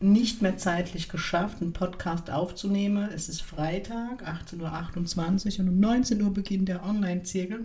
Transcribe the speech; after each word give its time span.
nicht 0.00 0.42
mehr 0.42 0.56
zeitlich 0.58 1.08
geschafft, 1.08 1.60
einen 1.60 1.72
Podcast 1.72 2.30
aufzunehmen. 2.30 3.08
Es 3.14 3.28
ist 3.28 3.42
Freitag, 3.42 4.22
18.28 4.26 5.54
Uhr 5.54 5.60
und 5.60 5.68
um 5.70 5.80
19 5.80 6.22
Uhr 6.22 6.32
beginnt 6.32 6.68
der 6.68 6.84
Online-Zirkel. 6.84 7.64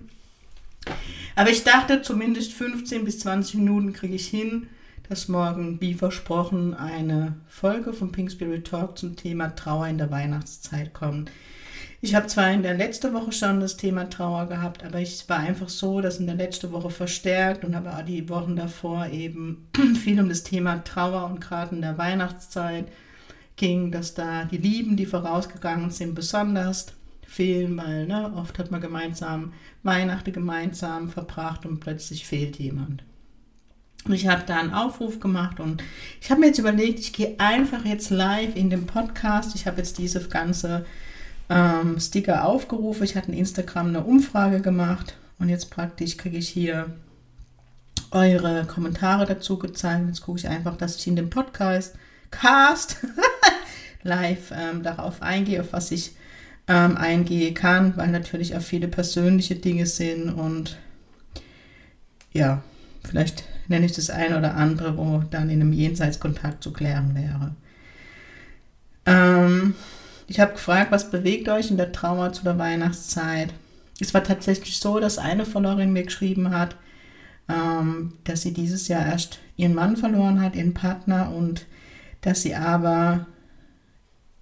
Aber 1.35 1.49
ich 1.49 1.63
dachte, 1.63 2.02
zumindest 2.02 2.54
15 2.54 3.05
bis 3.05 3.20
20 3.20 3.55
Minuten 3.55 3.94
kriege 3.94 4.16
ich 4.16 4.27
hin, 4.27 4.67
dass 5.09 5.27
morgen, 5.27 5.80
wie 5.81 5.94
versprochen, 5.94 6.73
eine 6.73 7.35
Folge 7.48 7.94
vom 7.94 8.12
Pink 8.12 8.32
Spirit 8.32 8.66
Talk 8.66 8.98
zum 8.98 9.16
Thema 9.16 9.49
Trauer 9.49 9.88
in 9.88 9.98
der 9.98 10.09
Weihnachtszeit 10.09 10.93
kommt. 10.93 11.29
Ich 12.03 12.15
habe 12.15 12.25
zwar 12.25 12.51
in 12.51 12.63
der 12.63 12.73
letzten 12.73 13.13
Woche 13.13 13.31
schon 13.31 13.59
das 13.59 13.77
Thema 13.77 14.09
Trauer 14.09 14.47
gehabt, 14.47 14.83
aber 14.83 14.99
ich 14.99 15.29
war 15.29 15.37
einfach 15.37 15.69
so, 15.69 16.01
dass 16.01 16.19
in 16.19 16.25
der 16.25 16.35
letzten 16.35 16.71
Woche 16.71 16.89
verstärkt 16.89 17.63
und 17.63 17.75
habe 17.75 17.95
auch 17.95 18.01
die 18.01 18.27
Wochen 18.27 18.55
davor 18.55 19.05
eben 19.07 19.67
viel 20.01 20.19
um 20.19 20.27
das 20.27 20.41
Thema 20.41 20.83
Trauer 20.83 21.26
und 21.26 21.39
gerade 21.39 21.76
in 21.76 21.81
der 21.81 21.99
Weihnachtszeit 21.99 22.87
ging, 23.55 23.91
dass 23.91 24.15
da 24.15 24.45
die 24.45 24.57
Lieben, 24.57 24.98
die 24.98 25.05
vorausgegangen 25.05 25.91
sind, 25.91 26.15
besonders 26.15 26.87
fehlen, 27.27 27.77
weil 27.77 28.07
ne, 28.07 28.33
oft 28.35 28.57
hat 28.57 28.71
man 28.71 28.81
gemeinsam 28.81 29.54
Weihnachten 29.83 30.33
gemeinsam 30.33 31.07
verbracht 31.07 31.67
und 31.67 31.81
plötzlich 31.81 32.26
fehlt 32.26 32.57
jemand. 32.57 33.04
Und 34.05 34.13
ich 34.13 34.27
habe 34.27 34.41
da 34.48 34.59
einen 34.59 34.73
Aufruf 34.73 35.20
gemacht 35.20 35.59
und 35.59 35.83
ich 36.20 36.31
habe 36.31 36.41
mir 36.41 36.48
jetzt 36.48 36.57
überlegt, 36.57 36.99
ich 36.99 37.13
gehe 37.13 37.39
einfach 37.39 37.85
jetzt 37.85 38.09
live 38.09 38.55
in 38.55 38.71
den 38.71 38.87
Podcast. 38.87 39.54
Ich 39.54 39.67
habe 39.67 39.77
jetzt 39.77 39.99
diese 39.99 40.27
ganze 40.27 40.87
ähm, 41.52 41.99
Sticker 41.99 42.46
aufgerufen. 42.46 43.04
Ich 43.04 43.16
hatte 43.16 43.32
in 43.32 43.38
Instagram 43.38 43.88
eine 43.88 44.04
Umfrage 44.04 44.62
gemacht 44.62 45.18
und 45.38 45.49
jetzt 45.49 45.70
praktisch 45.70 46.16
kriege 46.16 46.38
ich 46.38 46.48
hier 46.48 46.94
eure 48.12 48.66
Kommentare 48.66 49.26
dazu 49.26 49.60
gezeigt. 49.60 50.05
Jetzt 50.07 50.22
gucke 50.22 50.40
ich 50.40 50.48
einfach, 50.48 50.77
dass 50.77 50.96
ich 50.96 51.07
in 51.07 51.18
dem 51.18 51.29
Podcast 51.29 51.96
Cast 52.32 52.98
live 54.04 54.54
ähm, 54.55 54.82
darauf 54.82 55.22
eingehe, 55.22 55.60
auf 55.60 55.74
was 55.74 55.91
ich 55.91 56.16
ähm, 56.68 56.96
eingehen 56.96 57.54
kann, 57.54 57.98
weil 57.98 58.07
natürlich 58.07 58.55
auch 58.55 58.62
viele 58.62 58.88
persönliche 58.88 59.55
Dinge 59.55 59.85
sind 59.85 60.29
und 60.29 60.77
ja, 62.32 62.63
vielleicht 63.04 63.44
nenne 63.68 63.85
ich 63.85 63.91
das 63.91 64.09
eine 64.09 64.38
oder 64.38 64.56
andere, 64.56 64.97
wo 64.97 65.22
dann 65.29 65.50
in 65.50 65.62
einem 65.62 65.74
Jenseitskontakt 65.74 66.63
zu 66.63 66.72
klären 66.72 67.13
wäre. 67.13 67.56
Ähm, 69.06 69.75
ich 70.31 70.40
habe 70.40 70.53
gefragt, 70.53 70.94
was 70.94 71.12
bewegt 71.12 71.50
euch 71.50 71.72
in 71.72 71.75
der 71.75 71.91
Trauer 71.91 72.31
zu 72.31 72.46
der 72.46 72.57
Weihnachtszeit? 72.57 73.53
Es 74.00 74.13
war 74.13 74.24
tatsächlich 74.24 74.79
so, 74.79 74.97
dass 74.97 75.18
eine 75.18 75.46
Followerin 75.46 75.91
mir 75.91 76.03
geschrieben 76.03 76.51
hat, 76.51 76.78
ähm, 77.50 78.13
dass 78.23 78.44
sie 78.44 78.53
dieses 78.53 78.88
Jahr 78.88 79.06
erst 79.06 79.40
ihren 79.57 79.75
Mann 79.75 79.97
verloren 79.97 80.41
hat, 80.41 80.56
ihren 80.56 80.73
Partner 80.73 81.34
und 81.35 81.66
dass 82.22 82.44
sie 82.44 82.56
aber 82.56 83.25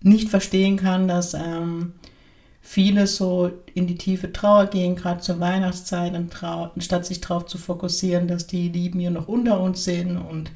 nicht 0.04 0.30
verstehen 0.30 0.78
kann, 0.78 1.08
dass 1.08 1.34
ähm, 1.34 1.94
viele 2.62 3.08
so 3.08 3.52
in 3.74 3.88
die 3.88 3.98
tiefe 3.98 4.32
Trauer 4.32 4.68
gehen, 4.68 4.96
gerade 4.96 5.22
zur 5.22 5.40
Weihnachtszeit, 5.40 6.14
anstatt 6.14 7.08
sich 7.08 7.20
darauf 7.20 7.48
zu 7.48 7.58
fokussieren, 7.58 8.28
dass 8.28 8.46
die 8.46 8.70
Lieben 8.70 9.00
hier 9.00 9.10
noch 9.10 9.28
unter 9.28 9.60
uns 9.60 9.86
sind 9.86 10.18
und 10.18 10.52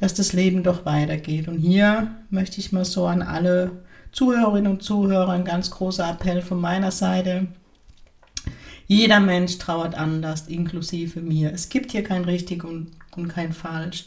dass 0.00 0.14
das 0.14 0.32
Leben 0.32 0.62
doch 0.62 0.86
weitergeht. 0.86 1.46
Und 1.46 1.58
hier 1.58 2.12
möchte 2.30 2.58
ich 2.58 2.72
mal 2.72 2.86
so 2.86 3.06
an 3.06 3.20
alle 3.20 3.82
Zuhörerinnen 4.12 4.72
und 4.72 4.82
Zuhörer 4.82 5.30
ein 5.30 5.44
ganz 5.44 5.70
großer 5.70 6.08
Appell 6.08 6.42
von 6.42 6.60
meiner 6.60 6.90
Seite. 6.90 7.48
Jeder 8.86 9.20
Mensch 9.20 9.58
trauert 9.58 9.94
anders, 9.94 10.48
inklusive 10.48 11.20
mir. 11.20 11.52
Es 11.52 11.68
gibt 11.68 11.92
hier 11.92 12.02
kein 12.02 12.24
richtig 12.24 12.64
und, 12.64 12.92
und 13.16 13.28
kein 13.28 13.52
falsch. 13.52 14.06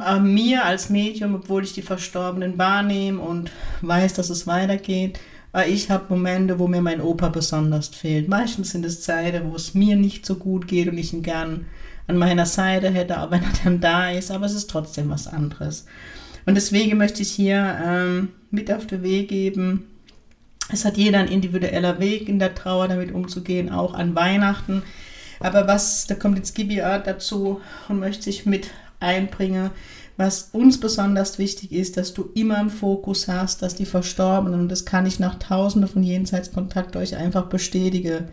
Aber 0.00 0.20
mir 0.20 0.64
als 0.64 0.90
Medium, 0.90 1.34
obwohl 1.34 1.64
ich 1.64 1.72
die 1.72 1.82
Verstorbenen 1.82 2.58
wahrnehme 2.58 3.20
und 3.20 3.50
weiß, 3.82 4.14
dass 4.14 4.30
es 4.30 4.46
weitergeht, 4.46 5.18
weil 5.52 5.70
ich 5.70 5.90
habe 5.90 6.06
Momente, 6.08 6.58
wo 6.58 6.66
mir 6.66 6.82
mein 6.82 7.00
Opa 7.00 7.28
besonders 7.28 7.88
fehlt. 7.88 8.28
Meistens 8.28 8.70
sind 8.70 8.84
es 8.84 9.02
Zeiten, 9.02 9.50
wo 9.50 9.56
es 9.56 9.74
mir 9.74 9.96
nicht 9.96 10.26
so 10.26 10.36
gut 10.36 10.66
geht 10.66 10.88
und 10.88 10.98
ich 10.98 11.12
ihn 11.12 11.22
gern 11.22 11.66
an 12.06 12.18
meiner 12.18 12.46
Seite 12.46 12.90
hätte, 12.90 13.20
auch 13.20 13.30
wenn 13.30 13.42
er 13.42 13.52
dann 13.62 13.80
da 13.80 14.10
ist, 14.10 14.30
aber 14.30 14.46
es 14.46 14.54
ist 14.54 14.68
trotzdem 14.68 15.10
was 15.10 15.26
anderes. 15.26 15.86
Und 16.46 16.54
deswegen 16.54 16.98
möchte 16.98 17.22
ich 17.22 17.30
hier 17.30 17.78
ähm, 17.84 18.28
mit 18.50 18.72
auf 18.72 18.86
den 18.86 19.02
Weg 19.02 19.28
geben. 19.28 19.86
Es 20.72 20.84
hat 20.84 20.96
jeder 20.96 21.18
ein 21.18 21.28
individueller 21.28 21.98
Weg 22.00 22.28
in 22.28 22.38
der 22.38 22.54
Trauer 22.54 22.88
damit 22.88 23.12
umzugehen, 23.12 23.70
auch 23.70 23.94
an 23.94 24.14
Weihnachten. 24.14 24.82
Aber 25.40 25.66
was, 25.66 26.06
da 26.06 26.14
kommt 26.14 26.38
jetzt 26.38 26.54
Gibi 26.54 26.76
dazu 26.76 27.60
und 27.88 28.00
möchte 28.00 28.22
sich 28.22 28.46
mit 28.46 28.70
einbringen, 29.00 29.70
was 30.16 30.50
uns 30.52 30.78
besonders 30.78 31.38
wichtig 31.38 31.72
ist, 31.72 31.96
dass 31.96 32.14
du 32.14 32.30
immer 32.34 32.60
im 32.60 32.70
Fokus 32.70 33.26
hast, 33.26 33.62
dass 33.62 33.74
die 33.74 33.84
Verstorbenen, 33.84 34.60
und 34.60 34.68
das 34.68 34.84
kann 34.84 35.06
ich 35.06 35.18
nach 35.18 35.38
tausenden 35.38 35.90
von 35.90 36.04
Jenseitskontakt 36.04 36.94
euch 36.96 37.16
einfach 37.16 37.46
bestätigen, 37.46 38.28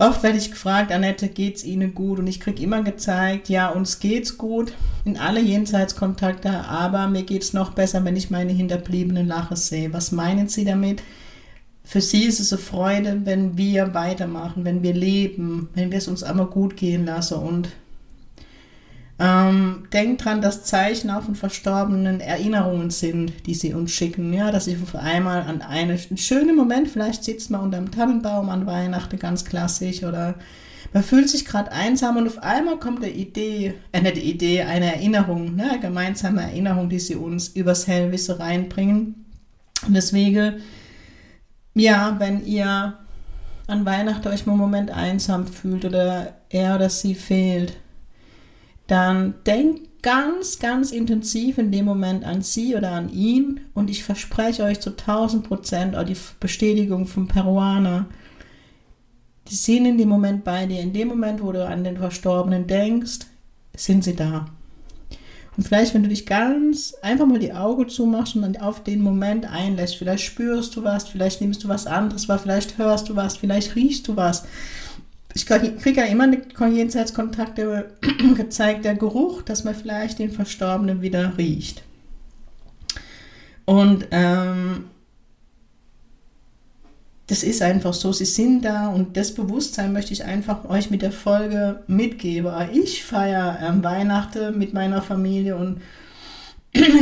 Oft 0.00 0.22
werde 0.22 0.38
ich 0.38 0.52
gefragt, 0.52 0.92
Annette, 0.92 1.28
geht's 1.28 1.64
Ihnen 1.64 1.92
gut? 1.92 2.20
Und 2.20 2.28
ich 2.28 2.38
kriege 2.38 2.62
immer 2.62 2.84
gezeigt, 2.84 3.48
ja, 3.48 3.68
uns 3.68 3.98
geht's 3.98 4.38
gut 4.38 4.72
in 5.04 5.16
alle 5.16 5.40
Jenseitskontakte, 5.40 6.50
aber 6.50 7.08
mir 7.08 7.24
geht's 7.24 7.52
noch 7.52 7.72
besser, 7.72 8.04
wenn 8.04 8.14
ich 8.14 8.30
meine 8.30 8.52
hinterbliebenen 8.52 9.26
Lache 9.26 9.56
sehe. 9.56 9.92
Was 9.92 10.12
meinen 10.12 10.46
Sie 10.46 10.64
damit? 10.64 11.02
Für 11.82 12.00
Sie 12.00 12.24
ist 12.24 12.38
es 12.38 12.52
eine 12.52 12.62
Freude, 12.62 13.22
wenn 13.24 13.58
wir 13.58 13.92
weitermachen, 13.92 14.64
wenn 14.64 14.84
wir 14.84 14.94
leben, 14.94 15.68
wenn 15.74 15.90
wir 15.90 15.98
es 15.98 16.06
uns 16.06 16.22
einmal 16.22 16.46
gut 16.46 16.76
gehen 16.76 17.04
lassen 17.04 17.38
und 17.38 17.70
ähm, 19.20 19.88
denkt 19.92 20.24
dran, 20.24 20.40
dass 20.40 20.64
Zeichen 20.64 21.10
auch 21.10 21.24
von 21.24 21.34
Verstorbenen 21.34 22.20
Erinnerungen 22.20 22.90
sind, 22.90 23.46
die 23.46 23.54
sie 23.54 23.74
uns 23.74 23.90
schicken. 23.90 24.32
Ja, 24.32 24.52
dass 24.52 24.66
sie 24.66 24.78
auf 24.80 24.94
einmal 24.94 25.42
an 25.42 25.60
einen 25.60 25.98
schönen 26.16 26.54
Moment, 26.54 26.88
vielleicht 26.88 27.24
sitzt 27.24 27.50
man 27.50 27.62
unter 27.62 27.78
einem 27.78 27.90
Tannenbaum 27.90 28.48
an 28.48 28.66
Weihnachten, 28.66 29.18
ganz 29.18 29.44
klassisch, 29.44 30.04
oder 30.04 30.36
man 30.92 31.02
fühlt 31.02 31.28
sich 31.28 31.44
gerade 31.44 31.72
einsam 31.72 32.16
und 32.16 32.28
auf 32.28 32.42
einmal 32.42 32.78
kommt 32.78 33.02
eine 33.02 33.12
Idee, 33.12 33.74
äh, 33.92 34.08
Idee, 34.18 34.62
eine 34.62 34.94
Erinnerung, 34.94 35.56
ne, 35.56 35.72
eine 35.72 35.80
gemeinsame 35.80 36.42
Erinnerung, 36.42 36.88
die 36.88 37.00
sie 37.00 37.16
uns 37.16 37.48
übers 37.48 37.88
Hellwisse 37.88 38.38
reinbringen. 38.38 39.26
Und 39.86 39.94
deswegen, 39.94 40.62
ja, 41.74 42.16
wenn 42.18 42.44
ihr 42.46 42.98
an 43.66 43.84
Weihnachten 43.84 44.28
euch 44.28 44.46
mal 44.46 44.52
einen 44.52 44.60
Moment 44.60 44.90
einsam 44.90 45.46
fühlt 45.46 45.84
oder 45.84 46.34
er 46.48 46.76
oder 46.76 46.88
sie 46.88 47.14
fehlt, 47.14 47.76
dann 48.88 49.34
denkt 49.46 50.02
ganz, 50.02 50.58
ganz 50.58 50.90
intensiv 50.90 51.58
in 51.58 51.70
dem 51.70 51.84
Moment 51.84 52.24
an 52.24 52.42
sie 52.42 52.74
oder 52.74 52.92
an 52.92 53.10
ihn 53.10 53.60
und 53.74 53.90
ich 53.90 54.02
verspreche 54.02 54.64
euch 54.64 54.80
zu 54.80 54.90
1000 54.90 55.46
Prozent 55.46 55.96
auch 55.96 56.04
die 56.04 56.16
Bestätigung 56.40 57.06
vom 57.06 57.28
Peruaner. 57.28 58.06
Die 59.48 59.54
sind 59.54 59.86
in 59.86 59.98
dem 59.98 60.08
Moment 60.08 60.42
bei 60.44 60.66
dir. 60.66 60.80
In 60.80 60.92
dem 60.92 61.08
Moment, 61.08 61.42
wo 61.42 61.52
du 61.52 61.64
an 61.64 61.84
den 61.84 61.98
Verstorbenen 61.98 62.66
denkst, 62.66 63.20
sind 63.76 64.04
sie 64.04 64.16
da. 64.16 64.46
Und 65.56 65.64
vielleicht, 65.64 65.92
wenn 65.92 66.04
du 66.04 66.08
dich 66.08 66.24
ganz 66.24 66.94
einfach 67.02 67.26
mal 67.26 67.40
die 67.40 67.52
Augen 67.52 67.88
zumachst 67.88 68.36
und 68.36 68.42
dann 68.42 68.56
auf 68.56 68.84
den 68.84 69.02
Moment 69.02 69.44
einlässt, 69.44 69.96
vielleicht 69.96 70.24
spürst 70.24 70.76
du 70.76 70.84
was, 70.84 71.08
vielleicht 71.08 71.40
nimmst 71.40 71.64
du 71.64 71.68
was 71.68 71.86
anderes 71.86 72.28
wahr, 72.28 72.38
vielleicht 72.38 72.78
hörst 72.78 73.08
du 73.08 73.16
was, 73.16 73.36
vielleicht 73.36 73.74
riechst 73.74 74.06
du 74.06 74.16
was 74.16 74.44
ich 75.34 75.46
kriege 75.46 76.00
ja 76.00 76.04
immer 76.04 76.24
eine 76.24 76.74
Jenseitskontakte 76.74 77.90
gezeigt, 78.36 78.84
der 78.84 78.94
Geruch, 78.94 79.42
dass 79.42 79.64
man 79.64 79.74
vielleicht 79.74 80.18
den 80.18 80.30
Verstorbenen 80.30 81.02
wieder 81.02 81.36
riecht. 81.36 81.82
Und 83.64 84.06
ähm, 84.10 84.84
das 87.26 87.42
ist 87.42 87.60
einfach 87.60 87.92
so, 87.92 88.10
sie 88.12 88.24
sind 88.24 88.64
da 88.64 88.88
und 88.88 89.18
das 89.18 89.34
Bewusstsein 89.34 89.92
möchte 89.92 90.14
ich 90.14 90.24
einfach 90.24 90.64
euch 90.64 90.90
mit 90.90 91.02
der 91.02 91.12
Folge 91.12 91.82
mitgeben. 91.86 92.50
Ich 92.72 93.04
feiere 93.04 93.58
ähm, 93.62 93.84
Weihnachten 93.84 94.58
mit 94.58 94.72
meiner 94.72 95.02
Familie 95.02 95.56
und 95.56 95.82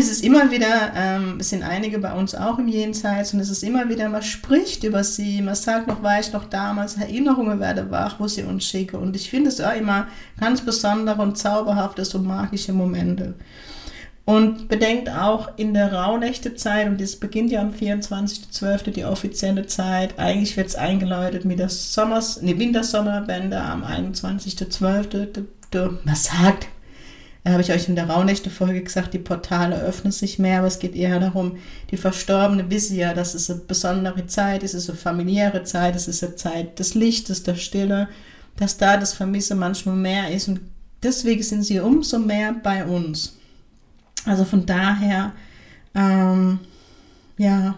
es 0.06 0.18
ist 0.18 0.24
immer 0.24 0.50
wieder, 0.50 0.92
ähm, 0.94 1.38
es 1.40 1.50
sind 1.50 1.62
einige 1.62 1.98
bei 1.98 2.12
uns 2.12 2.34
auch 2.34 2.58
im 2.58 2.68
Jenseits 2.68 3.34
und 3.34 3.40
es 3.40 3.50
ist 3.50 3.62
immer 3.64 3.88
wieder, 3.88 4.08
man 4.08 4.22
spricht 4.22 4.84
über 4.84 5.02
sie, 5.02 5.42
man 5.42 5.56
sagt 5.56 5.88
noch, 5.88 6.02
war 6.02 6.20
ich 6.20 6.32
noch 6.32 6.44
damals, 6.44 6.96
Erinnerungen 6.96 7.58
werden 7.58 7.90
wach, 7.90 8.20
wo 8.20 8.28
sie 8.28 8.44
uns 8.44 8.64
schicken 8.64 8.96
und 8.96 9.16
ich 9.16 9.28
finde 9.28 9.48
es 9.48 9.60
auch 9.60 9.74
immer 9.74 10.06
ganz 10.38 10.60
besondere 10.60 11.20
und 11.20 11.36
zauberhafte, 11.36 12.04
so 12.04 12.20
magische 12.20 12.72
Momente. 12.72 13.34
Und 14.24 14.68
bedenkt 14.68 15.08
auch 15.08 15.56
in 15.56 15.72
der 15.72 15.92
Rauhnächtezeit, 15.92 16.88
und 16.88 17.00
das 17.00 17.14
beginnt 17.14 17.52
ja 17.52 17.60
am 17.60 17.70
24.12. 17.70 18.90
die 18.90 19.04
offizielle 19.04 19.66
Zeit, 19.66 20.18
eigentlich 20.18 20.56
wird 20.56 20.66
es 20.66 20.74
eingeläutet 20.74 21.44
mit 21.44 21.60
der 21.60 21.68
Sommers, 21.68 22.42
nee, 22.42 22.58
Wintersommerwende 22.58 23.60
am 23.60 23.84
21.12. 23.84 25.44
Was 26.04 26.24
sagt? 26.24 26.68
Da 27.46 27.52
habe 27.52 27.62
ich 27.62 27.70
euch 27.70 27.88
in 27.88 27.94
der 27.94 28.10
Rauhnächte-Folge 28.10 28.82
gesagt, 28.82 29.14
die 29.14 29.20
Portale 29.20 29.80
öffnen 29.80 30.10
sich 30.10 30.40
mehr, 30.40 30.58
aber 30.58 30.66
es 30.66 30.80
geht 30.80 30.96
eher 30.96 31.20
darum, 31.20 31.58
die 31.92 31.96
Verstorbene 31.96 32.68
wissen 32.72 32.96
ja, 32.96 33.14
dass 33.14 33.34
es 33.34 33.48
eine 33.48 33.60
besondere 33.60 34.26
Zeit 34.26 34.64
ist, 34.64 34.74
es 34.74 34.82
ist 34.82 34.90
eine 34.90 34.98
familiäre 34.98 35.62
Zeit, 35.62 35.94
es 35.94 36.08
ist 36.08 36.24
eine 36.24 36.34
Zeit 36.34 36.80
des 36.80 36.96
Lichtes, 36.96 37.44
der 37.44 37.54
Stille, 37.54 38.08
dass 38.56 38.78
da 38.78 38.96
das 38.96 39.12
Vermisse 39.12 39.54
manchmal 39.54 39.94
mehr 39.94 40.32
ist 40.32 40.48
und 40.48 40.60
deswegen 41.04 41.44
sind 41.44 41.62
sie 41.62 41.78
umso 41.78 42.18
mehr 42.18 42.52
bei 42.52 42.84
uns. 42.84 43.36
Also 44.24 44.44
von 44.44 44.66
daher, 44.66 45.30
ähm, 45.94 46.58
ja, 47.38 47.76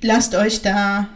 lasst 0.00 0.34
euch 0.34 0.62
da 0.62 1.06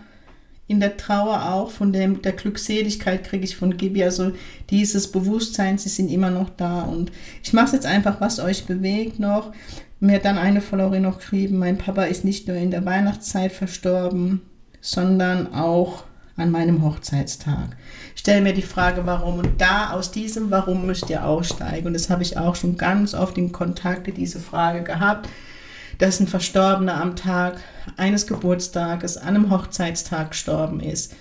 in 0.66 0.81
der 0.81 0.96
Trauer 0.96 1.52
auch 1.52 1.70
von 1.70 1.93
dem, 1.93 2.22
der 2.22 2.32
Glückseligkeit 2.32 3.25
kriege 3.25 3.44
ich 3.44 3.56
von 3.56 3.76
Gibi, 3.76 4.02
also 4.02 4.32
dieses 4.70 5.12
Bewusstsein, 5.12 5.76
sie 5.76 5.90
sind 5.90 6.11
immer 6.11 6.31
noch 6.31 6.50
da 6.50 6.82
und 6.82 7.12
ich 7.43 7.52
mache 7.52 7.66
es 7.66 7.72
jetzt 7.72 7.87
einfach, 7.87 8.20
was 8.20 8.40
euch 8.40 8.64
bewegt 8.64 9.20
noch. 9.20 9.52
Mir 10.00 10.16
hat 10.16 10.25
dann 10.25 10.38
eine 10.38 10.61
Followerin 10.61 11.02
noch 11.02 11.19
geschrieben, 11.19 11.58
mein 11.58 11.78
Papa 11.78 12.05
ist 12.05 12.25
nicht 12.25 12.49
nur 12.49 12.56
in 12.56 12.70
der 12.70 12.84
Weihnachtszeit 12.84 13.52
verstorben, 13.52 14.40
sondern 14.81 15.55
auch 15.55 16.05
an 16.37 16.50
meinem 16.50 16.82
Hochzeitstag. 16.82 17.76
Stell 18.14 18.40
mir 18.40 18.55
die 18.55 18.62
Frage, 18.62 19.06
warum. 19.06 19.38
Und 19.38 19.61
da 19.61 19.90
aus 19.90 20.11
diesem 20.11 20.50
Warum 20.50 20.87
müsst 20.87 21.08
ihr 21.11 21.25
aussteigen. 21.25 21.87
Und 21.87 21.93
das 21.93 22.11
habe 22.11 22.22
ich 22.22 22.37
auch 22.37 22.56
schon 22.56 22.76
ganz 22.76 23.14
oft 23.14 23.38
in 23.38 23.52
Kontakte 23.52 24.12
diese 24.12 24.40
Frage 24.40 24.82
gehabt, 24.82 25.28
dass 26.04 26.20
ein 26.20 26.26
Verstorbener 26.26 27.00
am 27.00 27.16
Tag 27.16 27.60
eines 27.96 28.26
Geburtstages, 28.26 29.16
an 29.16 29.36
einem 29.36 29.50
Hochzeitstag 29.50 30.32
gestorben 30.32 30.80
ist. 30.80 31.14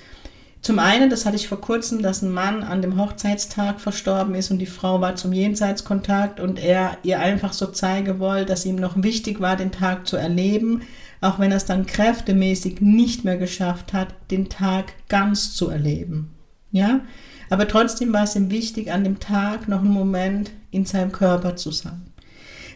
Zum 0.61 0.79
einen, 0.79 1.09
das 1.09 1.25
hatte 1.25 1.35
ich 1.35 1.47
vor 1.47 1.61
kurzem, 1.61 2.01
dass 2.01 2.21
ein 2.21 2.31
Mann 2.31 2.63
an 2.63 2.81
dem 2.81 2.97
Hochzeitstag 2.97 3.79
verstorben 3.79 4.35
ist 4.35 4.51
und 4.51 4.59
die 4.59 4.65
Frau 4.65 5.01
war 5.01 5.15
zum 5.15 5.31
Jenseitskontakt 5.33 6.39
und 6.39 6.59
er 6.59 6.97
ihr 7.03 7.19
einfach 7.19 7.53
so 7.53 7.67
zeigen 7.67 8.19
wollte, 8.19 8.45
dass 8.45 8.65
ihm 8.65 8.75
noch 8.75 9.01
wichtig 9.01 9.39
war, 9.39 9.55
den 9.55 9.71
Tag 9.71 10.07
zu 10.07 10.17
erleben, 10.17 10.81
auch 11.21 11.39
wenn 11.39 11.51
er 11.51 11.57
es 11.57 11.65
dann 11.65 11.85
kräftemäßig 11.85 12.81
nicht 12.81 13.23
mehr 13.23 13.37
geschafft 13.37 13.93
hat, 13.93 14.09
den 14.31 14.49
Tag 14.49 14.93
ganz 15.07 15.53
zu 15.53 15.69
erleben. 15.69 16.31
Ja, 16.71 17.01
aber 17.49 17.67
trotzdem 17.67 18.11
war 18.13 18.23
es 18.23 18.35
ihm 18.35 18.49
wichtig, 18.51 18.91
an 18.91 19.03
dem 19.03 19.19
Tag 19.19 19.67
noch 19.67 19.79
einen 19.79 19.91
Moment 19.91 20.51
in 20.71 20.85
seinem 20.85 21.11
Körper 21.11 21.55
zu 21.55 21.71
sein. 21.71 22.01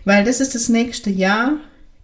Weil 0.06 0.24
das 0.24 0.39
ist 0.39 0.56
das 0.56 0.69
nächste 0.69 1.09
Jahr. 1.09 1.57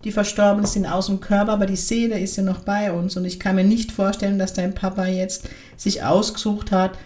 Die 0.03 0.11
Verstorbenen 0.11 0.65
sind 0.65 0.85
aus 0.85 1.07
dem 1.07 1.19
Körper, 1.19 1.53
aber 1.53 1.65
die 1.65 1.75
Seele 1.75 2.19
ist 2.19 2.35
ja 2.35 2.43
noch 2.43 2.59
bei 2.59 2.91
uns. 2.91 3.15
Und 3.15 3.25
ich 3.25 3.39
kann 3.39 3.55
mir 3.55 3.63
nicht 3.63 3.91
vorstellen, 3.91 4.37
dass 4.37 4.53
dein 4.53 4.75
Papa 4.75 5.05
jetzt 5.05 5.47
sich 5.77 6.03
ausgesucht 6.03 6.71
hat, 6.71 6.97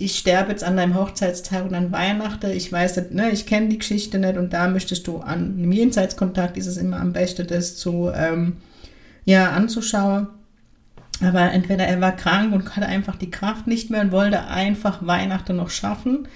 ich 0.00 0.16
sterbe 0.16 0.52
jetzt 0.52 0.62
an 0.62 0.76
deinem 0.76 0.94
Hochzeitstag 0.94 1.64
und 1.64 1.74
an 1.74 1.90
Weihnachten. 1.90 2.52
Ich 2.52 2.70
weiß 2.70 2.96
nicht, 2.96 3.14
ne, 3.14 3.30
ich 3.30 3.46
kenne 3.46 3.68
die 3.68 3.78
Geschichte 3.78 4.20
nicht 4.20 4.36
und 4.36 4.52
da 4.52 4.68
möchtest 4.68 5.08
du 5.08 5.18
an 5.18 5.56
einem 5.58 5.72
Jenseitskontakt 5.72 6.56
ist 6.56 6.68
es 6.68 6.76
immer 6.76 7.00
am 7.00 7.12
besten, 7.12 7.48
das 7.48 7.76
zu 7.76 8.10
ähm, 8.14 8.58
ja, 9.24 9.50
anzuschauen. 9.50 10.28
Aber 11.20 11.50
entweder 11.50 11.84
er 11.84 12.00
war 12.00 12.14
krank 12.14 12.54
und 12.54 12.76
hatte 12.76 12.86
einfach 12.86 13.16
die 13.16 13.30
Kraft 13.30 13.66
nicht 13.66 13.90
mehr 13.90 14.02
und 14.02 14.12
wollte 14.12 14.46
einfach 14.46 15.04
Weihnachten 15.04 15.56
noch 15.56 15.70
schaffen. 15.70 16.28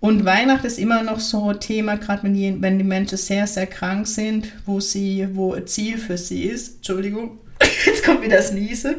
Und 0.00 0.24
Weihnachten 0.24 0.66
ist 0.66 0.78
immer 0.78 1.02
noch 1.02 1.18
so 1.18 1.50
ein 1.50 1.60
Thema, 1.60 1.96
gerade 1.96 2.22
wenn 2.22 2.34
die, 2.34 2.56
wenn 2.60 2.78
die 2.78 2.84
Menschen 2.84 3.18
sehr, 3.18 3.46
sehr 3.46 3.66
krank 3.66 4.06
sind, 4.06 4.52
wo 4.64 4.78
sie, 4.80 5.28
wo 5.32 5.54
ein 5.54 5.66
Ziel 5.66 5.98
für 5.98 6.16
sie 6.16 6.44
ist. 6.44 6.76
Entschuldigung, 6.76 7.38
jetzt 7.86 8.04
kommt 8.04 8.22
wieder 8.22 8.36
das 8.36 8.52
Niese. 8.52 8.96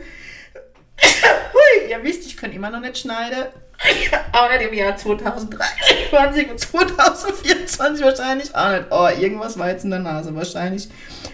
Hui, 1.01 1.89
ihr 1.89 2.03
wisst, 2.03 2.25
ich 2.25 2.35
kann 2.35 2.51
immer 2.51 2.69
noch 2.69 2.81
nicht 2.81 2.97
schneiden. 2.97 3.45
auch 4.33 4.49
nicht 4.49 4.61
im 4.61 4.73
Jahr 4.73 4.97
2023 4.97 6.51
und 6.51 6.59
2024 6.59 8.05
wahrscheinlich 8.05 8.55
auch 8.55 8.71
nicht. 8.71 8.85
Oh, 8.89 9.07
irgendwas 9.21 9.57
war 9.57 9.69
jetzt 9.69 9.85
in 9.85 9.91
der 9.91 9.99
Nase. 9.99 10.35
Wahrscheinlich 10.35 10.89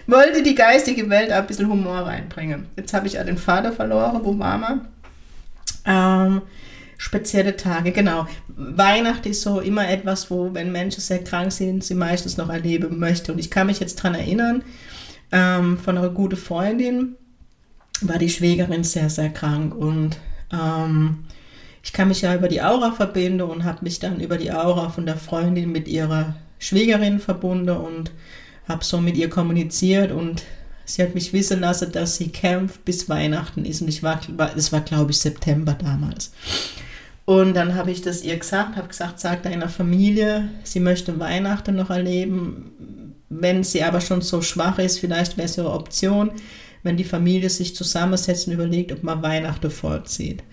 wollte 0.06 0.42
die 0.42 0.54
geistige 0.54 1.10
Welt 1.10 1.30
ein 1.32 1.46
bisschen 1.46 1.68
Humor 1.68 2.00
reinbringen. 2.06 2.66
Jetzt 2.76 2.94
habe 2.94 3.06
ich 3.06 3.14
ja 3.14 3.24
den 3.24 3.38
Vater 3.38 3.72
verloren, 3.72 4.20
wo 4.22 4.38
war 4.38 4.58
man? 4.58 4.88
Ähm, 5.84 6.42
spezielle 6.98 7.56
Tage, 7.56 7.92
genau. 7.92 8.26
Weihnachten 8.48 9.28
ist 9.28 9.42
so 9.42 9.60
immer 9.60 9.88
etwas, 9.88 10.30
wo, 10.30 10.54
wenn 10.54 10.72
Menschen 10.72 11.00
sehr 11.00 11.22
krank 11.22 11.52
sind, 11.52 11.84
sie 11.84 11.94
meistens 11.94 12.36
noch 12.36 12.48
erleben 12.48 12.98
möchte. 12.98 13.32
Und 13.32 13.38
ich 13.38 13.50
kann 13.50 13.66
mich 13.66 13.80
jetzt 13.80 13.98
daran 13.98 14.14
erinnern, 14.14 14.62
ähm, 15.32 15.78
von 15.78 15.98
einer 15.98 16.10
guten 16.10 16.36
Freundin 16.36 17.16
war 18.00 18.18
die 18.18 18.28
Schwägerin 18.28 18.84
sehr, 18.84 19.10
sehr 19.10 19.30
krank 19.30 19.74
und 19.74 20.18
ähm, 20.52 21.24
ich 21.82 21.92
kann 21.92 22.08
mich 22.08 22.22
ja 22.22 22.34
über 22.34 22.48
die 22.48 22.62
Aura 22.62 22.92
verbinden 22.92 23.42
und 23.42 23.64
habe 23.64 23.84
mich 23.84 24.00
dann 24.00 24.20
über 24.20 24.38
die 24.38 24.52
Aura 24.52 24.88
von 24.88 25.06
der 25.06 25.16
Freundin 25.16 25.70
mit 25.70 25.88
ihrer 25.88 26.34
Schwägerin 26.58 27.20
verbunden 27.20 27.76
und 27.76 28.10
habe 28.68 28.84
so 28.84 29.00
mit 29.00 29.16
ihr 29.16 29.30
kommuniziert 29.30 30.10
und 30.10 30.42
sie 30.86 31.02
hat 31.02 31.14
mich 31.14 31.34
wissen 31.34 31.60
lassen, 31.60 31.92
dass 31.92 32.16
sie 32.16 32.28
kämpft 32.28 32.84
bis 32.84 33.08
Weihnachten 33.08 33.66
ist 33.66 33.82
und 33.82 33.88
ich 33.88 34.02
war, 34.02 34.20
es 34.56 34.72
war 34.72 34.80
glaube 34.80 35.10
ich 35.10 35.18
September 35.18 35.74
damals. 35.74 36.32
Und 37.26 37.54
dann 37.54 37.74
habe 37.74 37.90
ich 37.90 38.02
das 38.02 38.22
ihr 38.22 38.36
gesagt, 38.38 38.76
habe 38.76 38.88
gesagt, 38.88 39.18
sag 39.18 39.42
deiner 39.42 39.68
Familie, 39.68 40.48
sie 40.62 40.80
möchte 40.80 41.18
Weihnachten 41.18 41.74
noch 41.74 41.90
erleben. 41.90 43.14
Wenn 43.28 43.64
sie 43.64 43.82
aber 43.82 44.00
schon 44.00 44.22
so 44.22 44.40
schwach 44.40 44.78
ist, 44.78 45.00
vielleicht 45.00 45.36
wäre 45.36 45.46
es 45.46 45.58
eine 45.58 45.70
Option, 45.70 46.30
wenn 46.84 46.96
die 46.96 47.04
Familie 47.04 47.50
sich 47.50 47.74
zusammensetzt 47.74 48.46
und 48.46 48.54
überlegt, 48.54 48.92
ob 48.92 49.02
man 49.02 49.22
Weihnachten 49.22 49.72
vorzieht. 49.72 50.44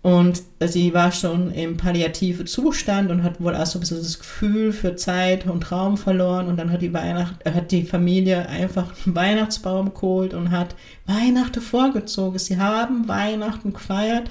Und 0.00 0.42
sie 0.60 0.94
war 0.94 1.10
schon 1.10 1.50
im 1.50 1.76
palliativen 1.76 2.46
Zustand 2.46 3.10
und 3.10 3.24
hat 3.24 3.40
wohl 3.40 3.56
auch 3.56 3.66
so 3.66 3.78
ein 3.78 3.80
bisschen 3.80 3.98
das 3.98 4.18
Gefühl 4.18 4.72
für 4.72 4.94
Zeit 4.94 5.46
und 5.46 5.72
Raum 5.72 5.96
verloren. 5.96 6.46
Und 6.46 6.56
dann 6.56 6.70
hat 6.70 6.82
die, 6.82 6.92
Weihnacht, 6.92 7.44
hat 7.44 7.72
die 7.72 7.82
Familie 7.82 8.48
einfach 8.48 8.92
einen 9.04 9.16
Weihnachtsbaum 9.16 9.92
geholt 9.92 10.34
und 10.34 10.52
hat 10.52 10.76
Weihnachten 11.06 11.60
vorgezogen. 11.60 12.38
Sie 12.38 12.58
haben 12.58 13.08
Weihnachten 13.08 13.72
gefeiert. 13.72 14.30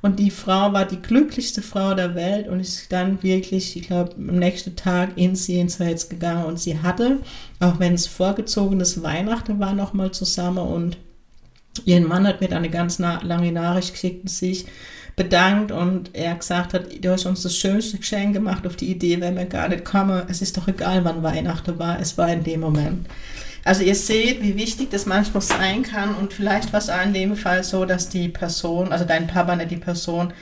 Und 0.00 0.20
die 0.20 0.30
Frau 0.30 0.72
war 0.72 0.84
die 0.84 1.02
glücklichste 1.02 1.62
Frau 1.62 1.94
der 1.94 2.14
Welt 2.14 2.46
und 2.46 2.60
ist 2.60 2.92
dann 2.92 3.20
wirklich, 3.22 3.76
ich 3.76 3.88
glaube, 3.88 4.14
am 4.16 4.38
nächsten 4.38 4.76
Tag 4.76 5.16
ins 5.16 5.48
Jenseits 5.48 6.08
gegangen. 6.08 6.44
Und 6.44 6.60
sie 6.60 6.80
hatte, 6.80 7.18
auch 7.60 7.80
wenn 7.80 7.94
es 7.94 8.06
vorgezogenes 8.06 9.02
Weihnachten 9.02 9.58
war, 9.58 9.72
nochmal 9.72 10.12
zusammen. 10.12 10.58
Und 10.58 10.98
ihren 11.84 12.06
Mann 12.06 12.26
hat 12.28 12.40
mir 12.40 12.48
dann 12.48 12.58
eine 12.58 12.70
ganz 12.70 12.98
lange 12.98 13.50
Nachricht 13.50 13.92
geschickt 13.92 14.22
und 14.22 14.30
sich 14.30 14.66
bedankt 15.18 15.70
und 15.70 16.14
er 16.14 16.34
gesagt 16.34 16.72
hat, 16.72 16.86
du 17.04 17.10
hast 17.10 17.26
uns 17.26 17.42
das 17.42 17.56
schönste 17.56 17.98
Geschenk 17.98 18.32
gemacht, 18.32 18.66
auf 18.66 18.76
die 18.76 18.90
Idee 18.90 19.20
wenn 19.20 19.36
wir 19.36 19.44
gar 19.44 19.68
nicht 19.68 19.84
kommen. 19.84 20.22
Es 20.28 20.40
ist 20.40 20.56
doch 20.56 20.68
egal, 20.68 21.04
wann 21.04 21.22
Weihnachten 21.22 21.78
war, 21.78 22.00
es 22.00 22.16
war 22.16 22.32
in 22.32 22.44
dem 22.44 22.60
Moment. 22.60 23.06
Also 23.64 23.82
ihr 23.82 23.94
seht, 23.94 24.42
wie 24.42 24.56
wichtig 24.56 24.88
das 24.90 25.04
manchmal 25.04 25.42
sein 25.42 25.82
kann 25.82 26.14
und 26.14 26.32
vielleicht 26.32 26.72
war 26.72 26.80
es 26.80 26.88
in 26.88 27.12
dem 27.12 27.36
Fall 27.36 27.62
so, 27.64 27.84
dass 27.84 28.08
die 28.08 28.28
Person, 28.28 28.92
also 28.92 29.04
dein 29.04 29.26
Papa, 29.26 29.54
nicht 29.56 29.70
die 29.70 29.76
Person, 29.76 30.32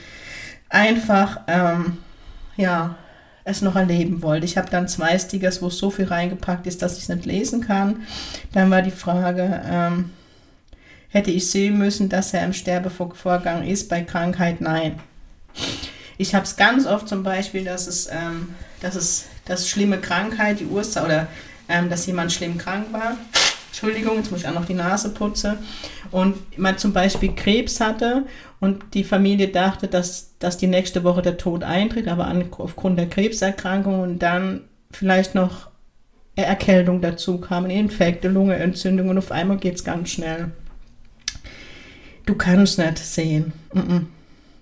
einfach, 0.69 1.41
ähm, 1.47 1.97
ja, 2.55 2.95
es 3.43 3.61
noch 3.61 3.75
erleben 3.75 4.21
wollte. 4.21 4.45
Ich 4.45 4.57
habe 4.57 4.69
dann 4.69 4.87
zwei 4.87 5.17
Stickers, 5.17 5.61
wo 5.61 5.69
so 5.69 5.89
viel 5.89 6.05
reingepackt 6.05 6.67
ist, 6.67 6.81
dass 6.81 6.97
ich 6.97 7.03
es 7.03 7.09
nicht 7.09 7.25
lesen 7.25 7.61
kann. 7.61 8.01
Dann 8.51 8.69
war 8.69 8.81
die 8.81 8.91
Frage, 8.91 9.61
ähm, 9.69 10.11
Hätte 11.09 11.31
ich 11.31 11.49
sehen 11.49 11.77
müssen, 11.77 12.09
dass 12.09 12.33
er 12.33 12.45
im 12.45 12.53
Sterbevorgang 12.53 13.65
ist, 13.65 13.89
bei 13.89 14.01
Krankheit 14.01 14.61
nein. 14.61 14.99
Ich 16.17 16.33
habe 16.35 16.45
es 16.45 16.55
ganz 16.55 16.85
oft 16.85 17.07
zum 17.07 17.23
Beispiel, 17.23 17.63
dass 17.63 17.87
es, 17.87 18.07
ähm, 18.07 18.55
dass 18.81 18.95
es 18.95 19.25
das 19.45 19.69
schlimme 19.69 19.99
Krankheit, 19.99 20.59
die 20.59 20.65
Ursache 20.65 21.05
oder 21.05 21.27
ähm, 21.69 21.89
dass 21.89 22.05
jemand 22.05 22.31
schlimm 22.31 22.57
krank 22.57 22.87
war. 22.91 23.17
Entschuldigung, 23.67 24.17
jetzt 24.17 24.31
muss 24.31 24.41
ich 24.41 24.47
auch 24.47 24.53
noch 24.53 24.65
die 24.65 24.73
Nase 24.73 25.09
putzen. 25.09 25.59
Und 26.09 26.57
man 26.57 26.77
zum 26.77 26.93
Beispiel 26.93 27.35
Krebs 27.35 27.79
hatte 27.79 28.25
und 28.59 28.95
die 28.95 29.03
Familie 29.03 29.49
dachte, 29.49 29.87
dass, 29.87 30.31
dass 30.39 30.57
die 30.57 30.67
nächste 30.67 31.03
Woche 31.03 31.21
der 31.21 31.37
Tod 31.37 31.63
eintritt, 31.63 32.07
aber 32.07 32.25
an, 32.25 32.45
aufgrund 32.57 32.97
der 32.97 33.07
Krebserkrankung 33.07 33.99
und 33.99 34.19
dann 34.19 34.61
vielleicht 34.91 35.35
noch 35.35 35.69
Erkältung 36.35 37.01
dazu 37.01 37.39
kam, 37.39 37.65
Infekte, 37.67 38.29
Lungenentzündung 38.29 39.09
und 39.09 39.17
auf 39.17 39.31
einmal 39.31 39.57
geht 39.57 39.75
es 39.75 39.83
ganz 39.83 40.09
schnell. 40.09 40.51
Du 42.27 42.35
kannst 42.35 42.77
nicht 42.77 42.99
sehen. 42.99 43.53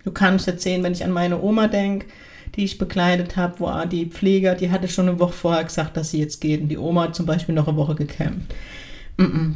Du 0.03 0.11
kannst 0.11 0.47
nicht 0.47 0.61
sehen, 0.61 0.83
wenn 0.83 0.93
ich 0.93 1.03
an 1.03 1.11
meine 1.11 1.41
Oma 1.41 1.67
denke, 1.67 2.05
die 2.55 2.63
ich 2.63 2.77
begleitet 2.77 3.35
habe, 3.35 3.59
wo 3.59 3.85
die 3.85 4.05
Pfleger, 4.05 4.55
die 4.55 4.71
hatte 4.71 4.87
schon 4.87 5.09
eine 5.09 5.19
Woche 5.19 5.33
vorher 5.33 5.63
gesagt, 5.63 5.97
dass 5.97 6.11
sie 6.11 6.19
jetzt 6.19 6.39
geht. 6.39 6.61
Und 6.61 6.69
die 6.69 6.77
Oma 6.77 7.05
hat 7.05 7.15
zum 7.15 7.25
Beispiel 7.25 7.55
noch 7.55 7.67
eine 7.67 7.75
Woche 7.75 7.95
gekämpft. 7.95 8.53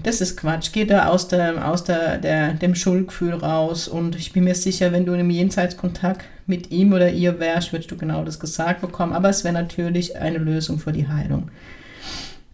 Das 0.04 0.22
ist 0.22 0.38
Quatsch. 0.38 0.72
Geh 0.72 0.86
da 0.86 1.08
aus, 1.08 1.28
der, 1.28 1.68
aus 1.68 1.84
der, 1.84 2.18
der, 2.18 2.54
dem 2.54 2.76
Schuldgefühl 2.76 3.36
raus. 3.36 3.88
Und 3.88 4.16
ich 4.16 4.34
bin 4.34 4.46
mir 4.46 4.56
sicher, 4.56 4.92
wenn 4.92 5.06
du 5.06 5.14
in 5.14 5.20
einem 5.20 5.30
Jenseitskontakt 5.30 6.26
mit 6.48 6.72
ihm 6.72 6.94
oder 6.94 7.12
ihr 7.12 7.40
wärst, 7.40 7.74
würdest 7.74 7.92
du 7.92 7.98
genau 7.98 8.24
das 8.24 8.40
gesagt 8.40 8.82
bekommen. 8.82 9.14
Aber 9.14 9.30
es 9.30 9.44
wäre 9.44 9.54
natürlich 9.54 10.18
eine 10.18 10.40
Lösung 10.40 10.80
für 10.80 10.94
die 10.94 11.08
Heilung. 11.08 11.50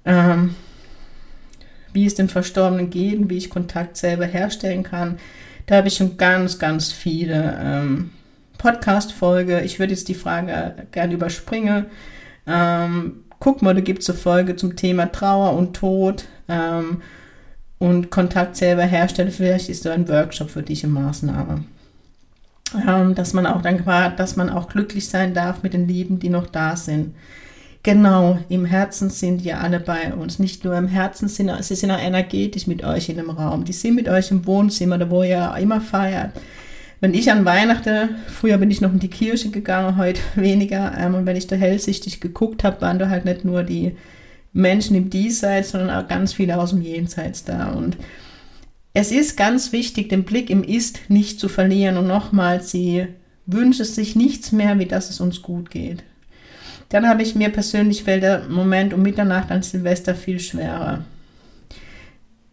Ähm, 0.04 0.56
wie 1.94 2.06
es 2.06 2.16
den 2.16 2.28
Verstorbenen 2.28 2.90
geht 2.90 3.30
wie 3.30 3.38
ich 3.38 3.50
Kontakt 3.50 3.96
selber 3.96 4.26
herstellen 4.26 4.84
kann, 4.84 5.18
da 5.66 5.78
habe 5.78 5.88
ich 5.88 5.96
schon 5.96 6.18
ganz, 6.18 6.60
ganz 6.60 6.92
viele 6.92 7.58
ähm, 7.62 8.12
Podcast-Folge. 8.58 9.62
Ich 9.62 9.80
würde 9.80 9.94
jetzt 9.94 10.08
die 10.08 10.16
Frage 10.16 10.88
gerne 10.92 11.14
überspringen. 11.14 11.88
Ähm, 12.48 13.24
guck 13.40 13.62
mal, 13.62 13.74
da 13.74 13.82
gibt 13.82 14.02
es 14.02 14.10
eine 14.10 14.18
Folge 14.18 14.56
zum 14.56 14.76
Thema 14.76 15.12
Trauer 15.12 15.54
und 15.54 15.76
Tod 15.76 16.26
ähm, 16.48 17.02
und 17.80 18.12
Kontakt 18.12 18.56
selber 18.56 18.84
herstellen. 18.84 19.32
Vielleicht 19.32 19.70
ist 19.70 19.86
da 19.86 19.94
ein 19.94 20.08
Workshop 20.08 20.50
für 20.50 20.64
dich 20.64 20.84
eine 20.84 20.94
Maßnahme. 20.94 21.64
Ähm, 22.88 23.16
dass 23.16 23.34
man 23.34 23.46
auch 23.46 23.62
dann 23.62 23.84
dass 24.18 24.36
man 24.36 24.50
auch 24.50 24.68
glücklich 24.70 25.08
sein 25.08 25.34
darf 25.34 25.64
mit 25.64 25.74
den 25.74 25.88
Lieben, 25.88 26.20
die 26.20 26.30
noch 26.30 26.48
da 26.48 26.76
sind. 26.76 27.16
Genau, 27.86 28.40
im 28.50 28.66
Herzen 28.66 29.10
sind 29.12 29.44
ja 29.44 29.60
alle 29.60 29.80
bei 29.80 30.14
uns. 30.14 30.40
Nicht 30.40 30.66
nur 30.66 30.76
im 30.76 30.88
Herzen, 30.88 31.28
sind, 31.28 31.52
sie 31.64 31.76
sind 31.76 31.92
auch 31.92 32.02
energetisch 32.02 32.66
mit 32.66 32.84
euch 32.84 33.10
in 33.10 33.18
dem 33.18 33.30
Raum. 33.30 33.64
Die 33.64 33.74
sind 33.74 33.96
mit 33.96 34.10
euch 34.10 34.32
im 34.32 34.46
Wohnzimmer, 34.46 34.98
da 34.98 35.10
wo 35.10 35.24
ihr 35.24 35.56
immer 35.60 35.80
feiert 35.80 36.32
wenn 37.06 37.14
ich 37.14 37.32
an 37.32 37.46
Weihnachten, 37.46 38.16
früher 38.28 38.58
bin 38.58 38.72
ich 38.72 38.82
noch 38.82 38.92
in 38.92 39.00
die 39.00 39.10
Kirche 39.10 39.50
gegangen, 39.52 39.98
heute 39.98 40.22
weniger, 40.36 40.98
ähm, 40.98 41.16
und 41.16 41.26
wenn 41.26 41.36
ich 41.36 41.48
da 41.48 41.56
hellsichtig 41.56 42.20
geguckt 42.20 42.64
habe, 42.64 42.82
waren 42.82 43.00
da 43.00 43.10
halt 43.10 43.26
nicht 43.26 43.46
nur 43.46 43.64
die 43.64 43.96
Menschen 44.54 44.96
im 44.96 45.10
Diesseits, 45.10 45.72
sondern 45.72 45.92
auch 45.92 46.08
ganz 46.08 46.34
viele 46.34 46.58
aus 46.58 46.72
dem 46.72 46.82
Jenseits 46.82 47.44
da. 47.44 47.74
Und 47.74 47.98
es 48.94 49.12
ist 49.12 49.36
ganz 49.36 49.72
wichtig, 49.72 50.10
den 50.10 50.24
Blick 50.24 50.50
im 50.50 50.64
Ist 50.64 51.02
nicht 51.10 51.40
zu 51.40 51.50
verlieren. 51.50 51.98
Und 51.98 52.08
nochmals, 52.08 52.72
sie 52.72 53.08
wünscht 53.46 53.84
sich 53.84 54.16
nichts 54.16 54.52
mehr, 54.54 54.80
wie 54.80 54.86
dass 54.86 55.10
es 55.10 55.20
uns 55.20 55.42
gut 55.42 55.70
geht. 55.70 56.04
Dann 56.90 57.08
habe 57.08 57.24
ich 57.24 57.36
mir 57.36 57.50
persönlich 57.50 58.04
fällt 58.04 58.24
der 58.24 58.48
Moment 58.48 58.94
um 58.94 59.02
Mitternacht 59.02 59.52
an 59.52 59.64
Silvester 59.64 60.16
viel 60.16 60.40
schwerer. 60.40 61.04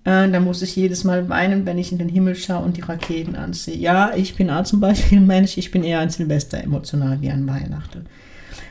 Äh, 0.05 0.29
da 0.31 0.41
muss 0.41 0.63
ich 0.63 0.75
jedes 0.75 1.05
Mal 1.05 1.29
weinen, 1.29 1.65
wenn 1.65 1.79
ich 1.79 1.93
in 1.93 1.99
den 1.99 2.09
Himmel 2.09 2.35
schaue 2.35 2.65
und 2.65 2.77
die 2.77 2.81
Raketen 2.81 3.37
ansehe. 3.37 3.77
Ja, 3.77 4.13
ich 4.17 4.35
bin 4.35 4.51
auch 4.51 4.65
zum 4.65 4.81
Beispiel 4.81 5.19
ein 5.19 5.27
Mensch, 5.27 5.57
ich 5.59 5.71
bin 5.71 5.85
eher 5.85 6.01
an 6.01 6.11
Silvester 6.11 6.63
emotional 6.63 7.21
wie 7.21 7.31
an 7.31 7.47
Weihnachten. 7.47 8.07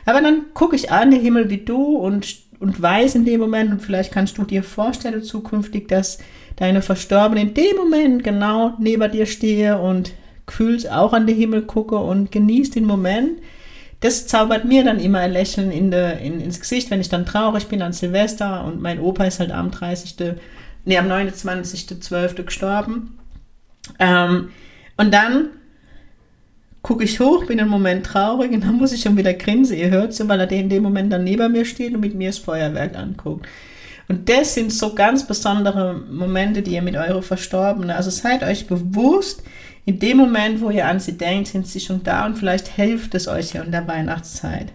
Aber 0.04 0.20
dann 0.20 0.46
gucke 0.52 0.76
ich 0.76 0.90
an 0.90 1.10
den 1.10 1.20
Himmel 1.20 1.48
wie 1.48 1.64
du 1.64 1.96
und, 1.96 2.36
und 2.58 2.80
weiß 2.80 3.14
in 3.14 3.24
dem 3.24 3.40
Moment, 3.40 3.70
und 3.70 3.80
vielleicht 3.80 4.12
kannst 4.12 4.36
du 4.36 4.44
dir 4.44 4.62
vorstellen 4.62 5.22
zukünftig, 5.22 5.88
dass 5.88 6.18
deine 6.56 6.82
Verstorbenen 6.82 7.48
in 7.48 7.54
dem 7.54 7.76
Moment 7.76 8.24
genau 8.24 8.74
neben 8.78 9.10
dir 9.10 9.26
stehe 9.26 9.80
und 9.80 10.12
fühlst 10.48 10.90
auch 10.90 11.14
an 11.14 11.26
den 11.26 11.36
Himmel 11.36 11.62
gucke 11.62 11.96
und 11.96 12.30
genießt 12.30 12.74
den 12.74 12.84
Moment. 12.84 13.38
Das 14.02 14.26
zaubert 14.26 14.64
mir 14.64 14.84
dann 14.84 14.98
immer 14.98 15.20
ein 15.20 15.32
Lächeln 15.32 15.70
in 15.70 15.90
de, 15.90 16.24
in, 16.24 16.40
ins 16.40 16.60
Gesicht, 16.60 16.90
wenn 16.90 17.00
ich 17.00 17.08
dann 17.08 17.24
traurig 17.24 17.68
bin 17.68 17.82
an 17.82 17.92
Silvester 17.92 18.64
und 18.64 18.82
mein 18.82 18.98
Opa 18.98 19.24
ist 19.24 19.38
halt 19.38 19.52
am 19.52 19.70
30 19.70 20.16
nee, 20.84 20.98
am 20.98 21.06
29.12. 21.06 22.42
gestorben. 22.42 23.18
Ähm, 24.00 24.50
und 24.96 25.14
dann 25.14 25.50
gucke 26.82 27.04
ich 27.04 27.20
hoch, 27.20 27.46
bin 27.46 27.60
einen 27.60 27.70
Moment 27.70 28.04
traurig 28.04 28.50
und 28.50 28.64
dann 28.64 28.76
muss 28.76 28.92
ich 28.92 29.02
schon 29.02 29.16
wieder 29.16 29.34
grinsen. 29.34 29.76
Ihr 29.76 29.90
hört 29.90 30.10
es, 30.10 30.28
weil 30.28 30.40
er 30.40 30.50
in 30.50 30.68
dem 30.68 30.82
Moment 30.82 31.12
dann 31.12 31.22
neben 31.22 31.52
mir 31.52 31.64
steht 31.64 31.94
und 31.94 32.00
mit 32.00 32.14
mir 32.14 32.28
das 32.30 32.38
Feuerwerk 32.38 32.96
anguckt. 32.96 33.46
Und 34.08 34.28
das 34.28 34.54
sind 34.54 34.72
so 34.72 34.94
ganz 34.94 35.26
besondere 35.26 35.94
Momente, 36.10 36.62
die 36.62 36.72
ihr 36.72 36.82
mit 36.82 36.96
eurer 36.96 37.22
Verstorbenen, 37.22 37.90
also 37.90 38.10
seid 38.10 38.42
euch 38.42 38.66
bewusst, 38.66 39.44
in 39.84 39.98
dem 39.98 40.16
Moment, 40.16 40.60
wo 40.60 40.70
ihr 40.70 40.86
an 40.86 41.00
sie 41.00 41.18
denkt, 41.18 41.48
sind 41.48 41.66
sie 41.66 41.80
schon 41.80 42.02
da 42.02 42.26
und 42.26 42.36
vielleicht 42.36 42.68
hilft 42.68 43.14
es 43.14 43.26
euch 43.26 43.54
ja 43.54 43.62
in 43.62 43.72
der 43.72 43.86
Weihnachtszeit. 43.88 44.72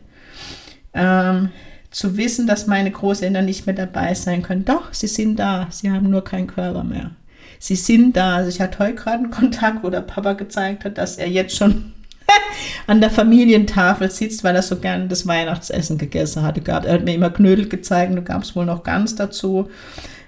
Ähm, 0.94 1.50
zu 1.92 2.18
wissen, 2.18 2.48
dass 2.48 2.68
meine 2.68 2.92
Großeltern 2.92 3.46
nicht 3.46 3.66
mehr 3.66 3.76
dabei 3.76 4.14
sein 4.14 4.44
können. 4.44 4.66
Doch, 4.66 4.94
sie 4.94 5.08
sind 5.08 5.38
da, 5.38 5.68
sie 5.72 5.90
haben 5.90 6.10
nur 6.10 6.24
keinen 6.24 6.48
Körper 6.48 6.84
mehr. 6.84 7.12
Sie 7.60 7.76
sind 7.76 8.18
da. 8.18 8.36
Also 8.36 8.50
ich 8.50 8.62
hatte 8.62 8.80
heute 8.80 8.96
gerade 8.96 9.18
einen 9.24 9.32
Kontakt, 9.32 9.84
wo 9.84 9.90
der 9.90 10.02
Papa 10.02 10.34
gezeigt 10.34 10.86
hat, 10.86 10.98
dass 10.98 11.18
er 11.18 11.30
jetzt 11.30 11.56
schon 11.56 11.94
an 12.88 13.00
der 13.02 13.10
Familientafel 13.10 14.12
sitzt, 14.12 14.44
weil 14.44 14.56
er 14.56 14.62
so 14.62 14.76
gerne 14.78 15.08
das 15.08 15.26
Weihnachtsessen 15.26 15.98
gegessen 15.98 16.44
hatte. 16.44 16.62
Er 16.66 16.94
hat 16.94 17.06
mir 17.06 17.16
immer 17.16 17.30
Knödel 17.30 17.68
gezeigt, 17.68 18.16
da 18.16 18.22
gab 18.22 18.44
es 18.44 18.56
wohl 18.56 18.66
noch 18.66 18.84
ganz 18.84 19.16
dazu. 19.16 19.70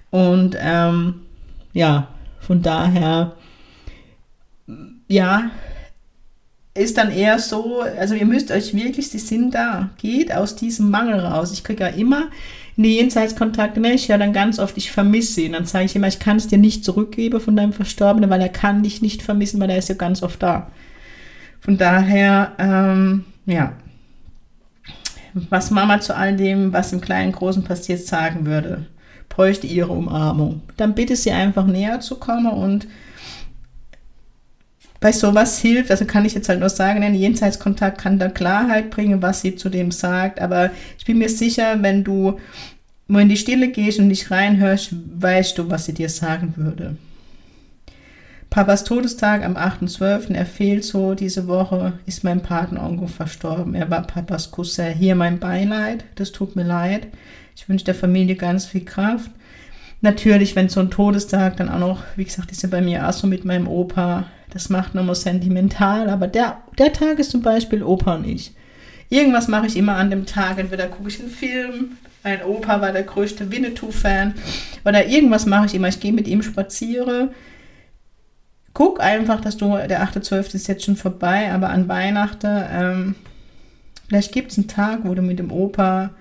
Und 0.09 0.57
ähm, 0.59 1.21
ja, 1.74 2.07
von 2.39 2.62
daher, 2.62 3.33
ja, 5.09 5.51
ist 6.75 6.97
dann 6.97 7.11
eher 7.11 7.39
so, 7.39 7.81
also 7.81 8.13
ihr 8.15 8.25
müsst 8.25 8.51
euch 8.51 8.73
wirklich, 8.73 9.09
die 9.09 9.19
sind 9.19 9.53
da, 9.53 9.89
geht 9.97 10.33
aus 10.33 10.55
diesem 10.55 10.89
Mangel 10.89 11.19
raus. 11.19 11.51
Ich 11.51 11.63
kriege 11.63 11.83
ja 11.83 11.89
immer 11.89 12.29
in 12.77 12.83
die 12.83 12.95
Jenseitskontakte, 12.95 13.81
ne, 13.81 13.93
ich 13.93 14.07
ja 14.07 14.17
dann 14.17 14.31
ganz 14.31 14.59
oft, 14.59 14.77
ich 14.77 14.91
vermisse 14.91 15.41
ihn. 15.41 15.53
Dann 15.53 15.65
sage 15.65 15.85
ich 15.85 15.95
immer, 15.95 16.07
ich 16.07 16.19
kann 16.19 16.37
es 16.37 16.47
dir 16.47 16.59
nicht 16.59 16.85
zurückgeben 16.85 17.41
von 17.41 17.55
deinem 17.55 17.73
Verstorbenen, 17.73 18.29
weil 18.29 18.39
er 18.39 18.49
kann 18.49 18.83
dich 18.83 19.01
nicht 19.01 19.21
vermissen, 19.21 19.59
weil 19.59 19.71
er 19.71 19.79
ist 19.79 19.89
ja 19.89 19.95
ganz 19.95 20.23
oft 20.23 20.41
da. 20.41 20.71
Von 21.59 21.77
daher, 21.77 22.53
ähm, 22.59 23.25
ja, 23.45 23.73
was 25.49 25.71
Mama 25.71 25.99
zu 25.99 26.15
all 26.15 26.35
dem, 26.37 26.71
was 26.71 26.93
im 26.93 27.01
Kleinen 27.01 27.33
Großen 27.33 27.63
passiert, 27.63 28.05
sagen 28.05 28.45
würde, 28.45 28.85
bräuchte 29.27 29.67
ihre 29.67 29.91
Umarmung. 29.91 30.61
Dann 30.77 30.95
bitte 30.95 31.15
sie 31.15 31.31
einfach 31.31 31.65
näher 31.65 31.99
zu 31.99 32.15
kommen 32.15 32.47
und 32.47 32.87
bei 34.99 35.11
sowas 35.11 35.59
hilft, 35.59 35.91
also 35.91 36.05
kann 36.05 36.25
ich 36.25 36.33
jetzt 36.33 36.49
halt 36.49 36.59
nur 36.59 36.69
sagen, 36.69 37.03
ein 37.03 37.15
Jenseitskontakt 37.15 37.99
kann 38.01 38.19
da 38.19 38.27
Klarheit 38.27 38.89
bringen, 38.89 39.21
was 39.21 39.41
sie 39.41 39.55
zu 39.55 39.69
dem 39.69 39.91
sagt, 39.91 40.41
aber 40.41 40.71
ich 40.97 41.05
bin 41.05 41.17
mir 41.17 41.29
sicher, 41.29 41.81
wenn 41.81 42.03
du 42.03 42.39
nur 43.07 43.21
in 43.21 43.29
die 43.29 43.37
Stille 43.37 43.69
gehst 43.69 43.99
und 43.99 44.07
nicht 44.07 44.29
reinhörst, 44.29 44.93
weißt 45.19 45.57
du, 45.57 45.69
was 45.69 45.85
sie 45.85 45.93
dir 45.93 46.09
sagen 46.09 46.53
würde. 46.57 46.95
Papas 48.49 48.83
Todestag 48.83 49.43
am 49.43 49.55
8.12., 49.55 50.33
er 50.33 50.45
fehlt 50.45 50.83
so 50.83 51.13
diese 51.13 51.47
Woche, 51.47 51.93
ist 52.07 52.23
mein 52.23 52.41
Patenonkel 52.41 53.07
verstorben. 53.07 53.75
Er 53.75 53.91
war 53.91 54.01
Papas 54.01 54.49
Cousin. 54.49 54.93
Hier 54.93 55.13
mein 55.13 55.39
Beileid, 55.39 56.03
das 56.15 56.31
tut 56.31 56.55
mir 56.55 56.63
leid. 56.63 57.07
Ich 57.55 57.69
wünsche 57.69 57.85
der 57.85 57.93
Familie 57.93 58.35
ganz 58.35 58.65
viel 58.65 58.85
Kraft. 58.85 59.29
Natürlich, 60.01 60.55
wenn 60.55 60.69
so 60.69 60.79
ein 60.79 60.91
Todestag 60.91 61.57
dann 61.57 61.69
auch 61.69 61.79
noch, 61.79 62.03
wie 62.15 62.23
gesagt, 62.23 62.51
ist 62.51 62.63
ja 62.63 62.69
bei 62.69 62.81
mir 62.81 63.07
auch 63.07 63.13
so 63.13 63.27
mit 63.27 63.43
meinem 63.43 63.67
Opa, 63.67 64.25
das 64.51 64.69
macht 64.69 64.95
nochmal 64.95 65.15
sentimental, 65.15 66.09
aber 66.09 66.27
der, 66.27 66.57
der 66.77 66.93
Tag 66.93 67.19
ist 67.19 67.31
zum 67.31 67.41
Beispiel 67.41 67.83
Opa 67.83 68.15
und 68.15 68.25
ich. 68.25 68.53
Irgendwas 69.09 69.47
mache 69.47 69.67
ich 69.67 69.75
immer 69.75 69.95
an 69.95 70.09
dem 70.09 70.25
Tag. 70.25 70.59
Entweder 70.59 70.87
gucke 70.87 71.09
ich 71.09 71.19
einen 71.19 71.29
Film, 71.29 71.97
mein 72.23 72.43
Opa 72.43 72.79
war 72.79 72.91
der 72.91 73.03
größte 73.03 73.51
Winnetou-Fan, 73.51 74.35
oder 74.85 75.07
irgendwas 75.07 75.45
mache 75.45 75.65
ich 75.65 75.75
immer. 75.75 75.87
Ich 75.87 75.99
gehe 75.99 76.13
mit 76.13 76.27
ihm 76.27 76.43
spazieren. 76.43 77.29
Guck 78.73 79.01
einfach, 79.01 79.41
dass 79.41 79.57
du, 79.57 79.75
der 79.75 80.03
8.12. 80.03 80.55
ist 80.55 80.67
jetzt 80.67 80.85
schon 80.85 80.95
vorbei, 80.95 81.51
aber 81.51 81.69
an 81.69 81.87
Weihnachten, 81.89 82.63
ähm, 82.71 83.15
vielleicht 84.07 84.31
gibt 84.31 84.51
es 84.51 84.57
einen 84.57 84.67
Tag, 84.67 84.99
wo 85.03 85.13
du 85.13 85.21
mit 85.21 85.39
dem 85.39 85.51
Opa 85.51 86.11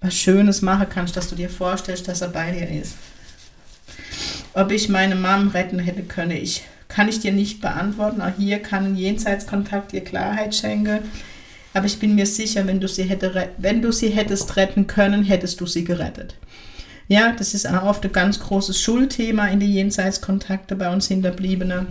was 0.00 0.14
Schönes 0.14 0.62
machen 0.62 0.86
kannst, 0.88 1.16
dass 1.16 1.28
du 1.28 1.36
dir 1.36 1.50
vorstellst, 1.50 2.08
dass 2.08 2.22
er 2.22 2.28
bei 2.28 2.52
dir 2.52 2.68
ist. 2.68 2.94
Ob 4.54 4.72
ich 4.72 4.88
meine 4.88 5.14
Mom 5.14 5.48
retten 5.48 5.78
hätte 5.78 6.02
können, 6.02 6.32
ich 6.32 6.64
kann 6.88 7.08
ich 7.08 7.20
dir 7.20 7.32
nicht 7.32 7.60
beantworten. 7.60 8.20
Auch 8.20 8.32
hier 8.36 8.58
kann 8.58 8.84
ein 8.84 8.96
Jenseitskontakt 8.96 9.92
dir 9.92 10.02
Klarheit 10.02 10.54
schenken. 10.54 11.00
Aber 11.72 11.86
ich 11.86 12.00
bin 12.00 12.16
mir 12.16 12.26
sicher, 12.26 12.66
wenn 12.66 12.80
du 12.80 12.88
sie, 12.88 13.04
hätte, 13.04 13.50
wenn 13.58 13.80
du 13.80 13.92
sie 13.92 14.10
hättest 14.10 14.56
retten 14.56 14.88
können, 14.88 15.22
hättest 15.22 15.60
du 15.60 15.66
sie 15.66 15.84
gerettet. 15.84 16.34
Ja, 17.06 17.32
das 17.32 17.54
ist 17.54 17.68
auch 17.68 17.84
oft 17.84 18.04
ein 18.04 18.12
ganz 18.12 18.40
großes 18.40 18.80
Schulthema 18.80 19.46
in 19.46 19.60
die 19.60 19.72
Jenseitskontakte 19.72 20.76
bei 20.76 20.92
uns 20.92 21.08
Hinterbliebenen, 21.08 21.86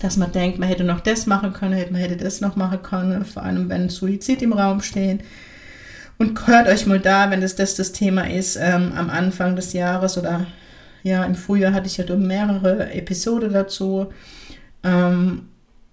dass 0.00 0.16
man 0.16 0.32
denkt, 0.32 0.58
man 0.58 0.68
hätte 0.68 0.84
noch 0.84 1.00
das 1.00 1.26
machen 1.26 1.52
können, 1.52 1.80
man 1.90 2.00
hätte 2.00 2.16
das 2.16 2.40
noch 2.40 2.56
machen 2.56 2.82
können, 2.82 3.24
vor 3.24 3.42
allem 3.42 3.68
wenn 3.68 3.88
Suizid 3.88 4.42
im 4.42 4.52
Raum 4.52 4.82
steht. 4.82 5.20
Und 6.22 6.46
hört 6.46 6.68
euch 6.68 6.86
mal 6.86 7.00
da, 7.00 7.32
wenn 7.32 7.40
das 7.40 7.56
das, 7.56 7.74
das 7.74 7.90
Thema 7.90 8.30
ist, 8.30 8.54
ähm, 8.54 8.92
am 8.94 9.10
Anfang 9.10 9.56
des 9.56 9.72
Jahres 9.72 10.16
oder 10.16 10.46
ja, 11.02 11.24
im 11.24 11.34
Frühjahr 11.34 11.72
hatte 11.72 11.88
ich 11.88 11.96
ja 11.96 12.14
mehrere 12.14 12.92
Episoden 12.92 13.52
dazu. 13.52 14.12
Ähm, 14.84 15.48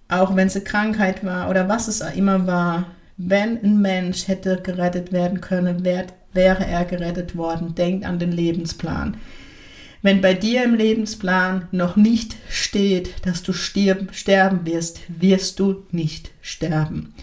auch 0.08 0.36
wenn 0.36 0.46
es 0.46 0.56
eine 0.56 0.66
Krankheit 0.66 1.26
war 1.26 1.50
oder 1.50 1.68
was 1.68 1.88
es 1.88 2.02
immer 2.02 2.46
war, 2.46 2.92
wenn 3.18 3.58
ein 3.64 3.82
Mensch 3.82 4.28
hätte 4.28 4.62
gerettet 4.62 5.12
werden 5.12 5.42
können, 5.42 5.84
wär, 5.84 6.06
wäre 6.32 6.64
er 6.64 6.86
gerettet 6.86 7.36
worden. 7.36 7.74
Denkt 7.74 8.06
an 8.06 8.20
den 8.20 8.32
Lebensplan. 8.32 9.18
Wenn 10.04 10.22
bei 10.22 10.36
dir 10.36 10.64
im 10.64 10.76
Lebensplan 10.76 11.70
noch 11.72 11.96
nicht 11.96 12.36
steht, 12.50 13.26
dass 13.26 13.42
du 13.42 13.52
stirb, 13.52 14.14
sterben 14.14 14.64
wirst, 14.68 15.00
wirst 15.08 15.60
du 15.60 15.88
nicht 15.90 16.30
sterben. 16.44 17.16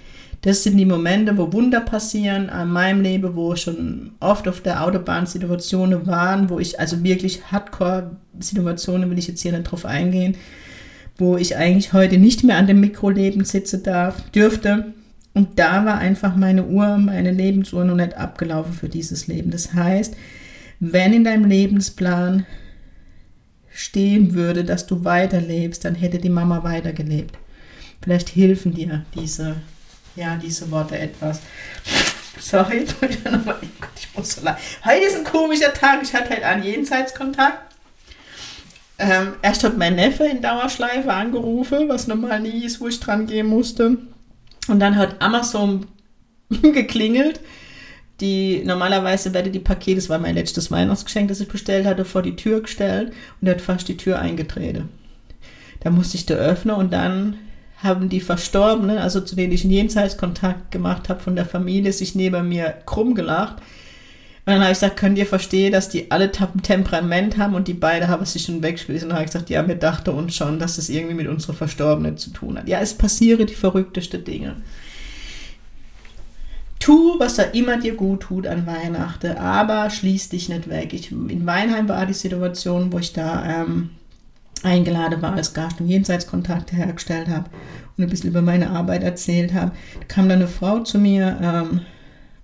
Das 0.46 0.62
sind 0.62 0.76
die 0.76 0.84
Momente, 0.84 1.36
wo 1.36 1.52
Wunder 1.52 1.80
passieren 1.80 2.50
an 2.50 2.70
meinem 2.70 3.00
Leben, 3.00 3.34
wo 3.34 3.56
schon 3.56 4.12
oft 4.20 4.46
auf 4.46 4.60
der 4.60 4.84
Autobahn 4.84 5.26
Situationen 5.26 6.06
waren, 6.06 6.50
wo 6.50 6.60
ich, 6.60 6.78
also 6.78 7.02
wirklich 7.02 7.50
Hardcore-Situationen, 7.50 9.10
will 9.10 9.18
ich 9.18 9.26
jetzt 9.26 9.42
hier 9.42 9.50
nicht 9.50 9.64
drauf 9.64 9.84
eingehen, 9.84 10.36
wo 11.18 11.36
ich 11.36 11.56
eigentlich 11.56 11.92
heute 11.92 12.18
nicht 12.18 12.44
mehr 12.44 12.58
an 12.58 12.68
dem 12.68 12.78
Mikroleben 12.78 13.44
sitzen 13.44 13.82
darf, 13.82 14.22
dürfte. 14.30 14.92
Und 15.34 15.58
da 15.58 15.84
war 15.84 15.98
einfach 15.98 16.36
meine 16.36 16.64
Uhr, 16.64 16.96
meine 16.96 17.32
Lebensuhr 17.32 17.84
noch 17.84 17.96
nicht 17.96 18.16
abgelaufen 18.16 18.72
für 18.72 18.88
dieses 18.88 19.26
Leben. 19.26 19.50
Das 19.50 19.74
heißt, 19.74 20.16
wenn 20.78 21.12
in 21.12 21.24
deinem 21.24 21.46
Lebensplan 21.46 22.46
stehen 23.68 24.34
würde, 24.34 24.62
dass 24.62 24.86
du 24.86 25.02
weiterlebst, 25.02 25.84
dann 25.84 25.96
hätte 25.96 26.18
die 26.18 26.30
Mama 26.30 26.62
weitergelebt. 26.62 27.36
Vielleicht 28.00 28.36
helfen 28.36 28.74
dir 28.74 29.04
diese 29.16 29.56
ja, 30.16 30.36
diese 30.36 30.70
Worte 30.70 30.98
etwas. 30.98 31.40
Sorry, 32.40 32.86
nochmal. 33.24 33.58
Ich 33.96 34.08
muss 34.16 34.32
so 34.32 34.42
lang. 34.42 34.56
Heute 34.84 35.04
ist 35.04 35.16
ein 35.16 35.24
komischer 35.24 35.72
Tag. 35.72 36.02
Ich 36.02 36.14
hatte 36.14 36.30
halt 36.30 36.42
einen 36.42 36.64
Jenseitskontakt. 36.64 37.74
Ähm, 38.98 39.34
erst 39.42 39.62
hat 39.62 39.76
mein 39.76 39.96
Neffe 39.96 40.24
in 40.24 40.40
Dauerschleife 40.40 41.12
angerufen, 41.12 41.88
was 41.88 42.06
normal 42.06 42.40
nie 42.40 42.64
ist, 42.64 42.80
wo 42.80 42.88
ich 42.88 42.98
dran 42.98 43.26
gehen 43.26 43.46
musste. 43.46 43.98
Und 44.68 44.80
dann 44.80 44.96
hat 44.96 45.20
Amazon 45.20 45.86
geklingelt. 46.48 47.40
Die 48.20 48.62
normalerweise 48.64 49.34
werde 49.34 49.50
die 49.50 49.58
Pakete, 49.58 49.96
das 49.96 50.08
war 50.08 50.18
mein 50.18 50.34
letztes 50.34 50.70
Weihnachtsgeschenk, 50.70 51.28
das 51.28 51.40
ich 51.40 51.48
bestellt 51.48 51.84
hatte, 51.84 52.06
vor 52.06 52.22
die 52.22 52.36
Tür 52.36 52.62
gestellt 52.62 53.12
und 53.40 53.48
er 53.48 53.54
hat 53.54 53.60
fast 53.60 53.88
die 53.88 53.98
Tür 53.98 54.18
eingetreten. 54.18 54.88
Da 55.80 55.90
musste 55.90 56.16
ich 56.16 56.24
da 56.24 56.34
öffnen 56.34 56.74
und 56.74 56.94
dann 56.94 57.36
haben 57.82 58.08
die 58.08 58.20
Verstorbenen, 58.20 58.98
also 58.98 59.20
zu 59.20 59.36
denen 59.36 59.52
ich 59.52 59.64
einen 59.64 59.72
Jenseitskontakt 59.72 60.70
gemacht 60.70 61.08
habe 61.08 61.20
von 61.20 61.36
der 61.36 61.44
Familie, 61.44 61.92
sich 61.92 62.14
neben 62.14 62.48
mir 62.48 62.74
krumm 62.86 63.14
gelacht. 63.14 63.56
Und 64.46 64.52
dann 64.52 64.60
habe 64.60 64.72
ich 64.72 64.78
gesagt, 64.78 64.96
könnt 64.96 65.18
ihr 65.18 65.26
verstehen, 65.26 65.72
dass 65.72 65.88
die 65.88 66.10
alle 66.10 66.30
Temperament 66.30 67.36
haben 67.36 67.54
und 67.54 67.66
die 67.66 67.74
beide 67.74 68.08
haben 68.08 68.24
sich 68.24 68.44
schon 68.44 68.62
weggespielt. 68.62 69.02
Und 69.02 69.08
dann 69.08 69.18
habe 69.18 69.24
ich 69.24 69.32
gesagt, 69.32 69.50
ja, 69.50 69.66
wir 69.66 69.74
dachten 69.74 70.10
uns 70.10 70.36
schon, 70.36 70.58
dass 70.58 70.78
es 70.78 70.88
irgendwie 70.88 71.16
mit 71.16 71.26
unserer 71.26 71.54
Verstorbenen 71.54 72.16
zu 72.16 72.30
tun 72.30 72.56
hat. 72.56 72.68
Ja, 72.68 72.78
es 72.80 72.94
passieren 72.94 73.46
die 73.46 73.54
verrücktesten 73.54 74.24
Dinge. 74.24 74.56
Tu, 76.78 77.18
was 77.18 77.34
da 77.34 77.42
immer 77.42 77.78
dir 77.78 77.94
gut 77.94 78.20
tut 78.20 78.46
an 78.46 78.66
Weihnachten, 78.66 79.36
aber 79.36 79.90
schließ 79.90 80.28
dich 80.28 80.48
nicht 80.48 80.68
weg. 80.68 80.92
Ich, 80.92 81.10
in 81.10 81.44
Weinheim 81.44 81.88
war 81.88 82.06
die 82.06 82.12
Situation, 82.12 82.92
wo 82.92 83.00
ich 83.00 83.12
da 83.12 83.62
ähm, 83.62 83.90
eingeladen 84.62 85.22
war 85.22 85.34
als 85.34 85.54
Gast 85.54 85.80
und 85.80 85.88
Jenseitskontakte 85.88 86.76
hergestellt 86.76 87.28
habe 87.28 87.50
und 87.96 88.04
ein 88.04 88.10
bisschen 88.10 88.30
über 88.30 88.42
meine 88.42 88.70
Arbeit 88.70 89.02
erzählt 89.02 89.54
habe. 89.54 89.72
Da 90.00 90.06
kam 90.06 90.28
dann 90.28 90.38
eine 90.38 90.48
Frau 90.48 90.80
zu 90.80 90.98
mir 90.98 91.38
ähm, 91.42 91.80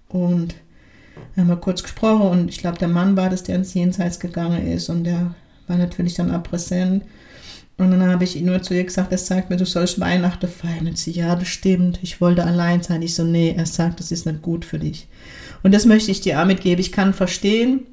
und 0.08 0.54
wir 1.34 1.42
haben 1.42 1.48
mal 1.48 1.56
kurz 1.56 1.82
gesprochen 1.82 2.28
und 2.28 2.48
ich 2.48 2.58
glaube, 2.58 2.78
der 2.78 2.88
Mann 2.88 3.16
war 3.16 3.30
das, 3.30 3.42
der 3.42 3.56
ins 3.56 3.74
Jenseits 3.74 4.20
gegangen 4.20 4.66
ist 4.66 4.88
und 4.88 5.04
der 5.04 5.34
war 5.66 5.78
natürlich 5.78 6.14
dann 6.14 6.34
auch 6.34 6.42
präsent. 6.42 7.04
Und 7.78 7.90
dann 7.90 8.06
habe 8.06 8.24
ich 8.24 8.40
nur 8.40 8.62
zu 8.62 8.74
ihr 8.74 8.84
gesagt, 8.84 9.12
er 9.12 9.18
sagt 9.18 9.50
mir, 9.50 9.56
du 9.56 9.64
sollst 9.64 9.98
Weihnachten 9.98 10.46
feiern. 10.46 10.86
Und 10.86 10.98
sie, 10.98 11.12
ja, 11.12 11.34
das 11.34 11.48
stimmt, 11.48 11.98
ich 12.02 12.20
wollte 12.20 12.44
allein 12.44 12.82
sein. 12.82 13.02
Ich 13.02 13.14
so, 13.14 13.24
nee, 13.24 13.54
er 13.56 13.66
sagt, 13.66 13.98
das 13.98 14.12
ist 14.12 14.26
nicht 14.26 14.42
gut 14.42 14.64
für 14.64 14.78
dich. 14.78 15.08
Und 15.62 15.72
das 15.72 15.86
möchte 15.86 16.10
ich 16.10 16.20
dir 16.20 16.40
auch 16.40 16.44
mitgeben. 16.44 16.80
Ich 16.80 16.92
kann 16.92 17.14
verstehen, 17.14 17.86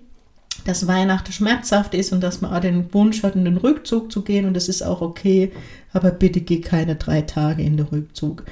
dass 0.65 0.87
Weihnachten 0.87 1.31
schmerzhaft 1.31 1.93
ist 1.93 2.11
und 2.11 2.21
dass 2.21 2.41
man 2.41 2.53
auch 2.53 2.59
den 2.59 2.93
Wunsch 2.93 3.23
hat, 3.23 3.35
in 3.35 3.45
den 3.45 3.57
Rückzug 3.57 4.11
zu 4.11 4.21
gehen 4.21 4.45
und 4.45 4.53
das 4.53 4.69
ist 4.69 4.81
auch 4.81 5.01
okay, 5.01 5.51
aber 5.93 6.11
bitte 6.11 6.41
geh 6.41 6.61
keine 6.61 6.95
drei 6.95 7.21
Tage 7.21 7.63
in 7.63 7.77
den 7.77 7.87
Rückzug. 7.87 8.43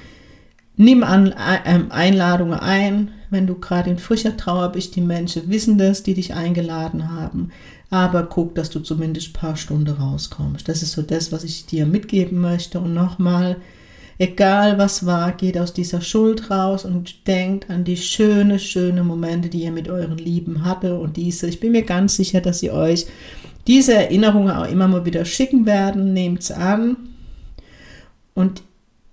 Nimm 0.76 1.04
an 1.04 1.34
ähm, 1.66 1.88
Einladungen 1.92 2.60
ein, 2.60 3.12
wenn 3.32 3.48
du 3.48 3.56
gerade 3.56 3.90
in 3.90 3.98
frischer 3.98 4.38
Trauer 4.38 4.72
bist, 4.72 4.96
die 4.96 5.02
Menschen 5.02 5.50
wissen 5.50 5.78
das, 5.78 6.04
die 6.04 6.14
dich 6.14 6.36
eingeladen 6.36 7.12
haben, 7.12 7.52
aber 7.90 8.24
guck, 8.24 8.54
dass 8.56 8.70
du 8.70 8.80
zumindest 8.80 9.30
ein 9.30 9.34
paar 9.34 9.56
Stunden 9.56 9.96
rauskommst. 9.96 10.68
Das 10.68 10.84
ist 10.84 10.92
so 10.92 11.02
das, 11.02 11.32
was 11.32 11.44
ich 11.44 11.66
dir 11.66 11.86
mitgeben 11.86 12.40
möchte 12.40 12.80
und 12.80 12.94
nochmal, 12.94 13.58
Egal 14.20 14.80
was 14.80 15.06
war, 15.06 15.32
geht 15.34 15.58
aus 15.58 15.74
dieser 15.74 16.02
Schuld 16.02 16.50
raus 16.50 16.86
und 16.86 17.28
denkt 17.28 17.70
an 17.70 17.84
die 17.84 17.98
schöne, 17.98 18.58
schöne 18.58 19.04
Momente, 19.04 19.48
die 19.48 19.64
ihr 19.64 19.72
mit 19.72 19.90
euren 19.90 20.18
Lieben 20.18 20.66
hatte 20.66 20.98
und 20.98 21.18
diese. 21.18 21.48
Ich 21.48 21.60
bin 21.60 21.72
mir 21.72 21.84
ganz 21.84 22.16
sicher, 22.16 22.42
dass 22.42 22.60
sie 22.60 22.72
euch 22.72 23.06
diese 23.68 23.94
Erinnerungen 23.94 24.52
auch 24.52 24.68
immer 24.68 24.88
mal 24.88 25.06
wieder 25.06 25.24
schicken 25.24 25.68
werden. 25.68 26.14
Nehmt 26.14 26.42
es 26.42 26.52
an 26.52 26.98
und 28.34 28.64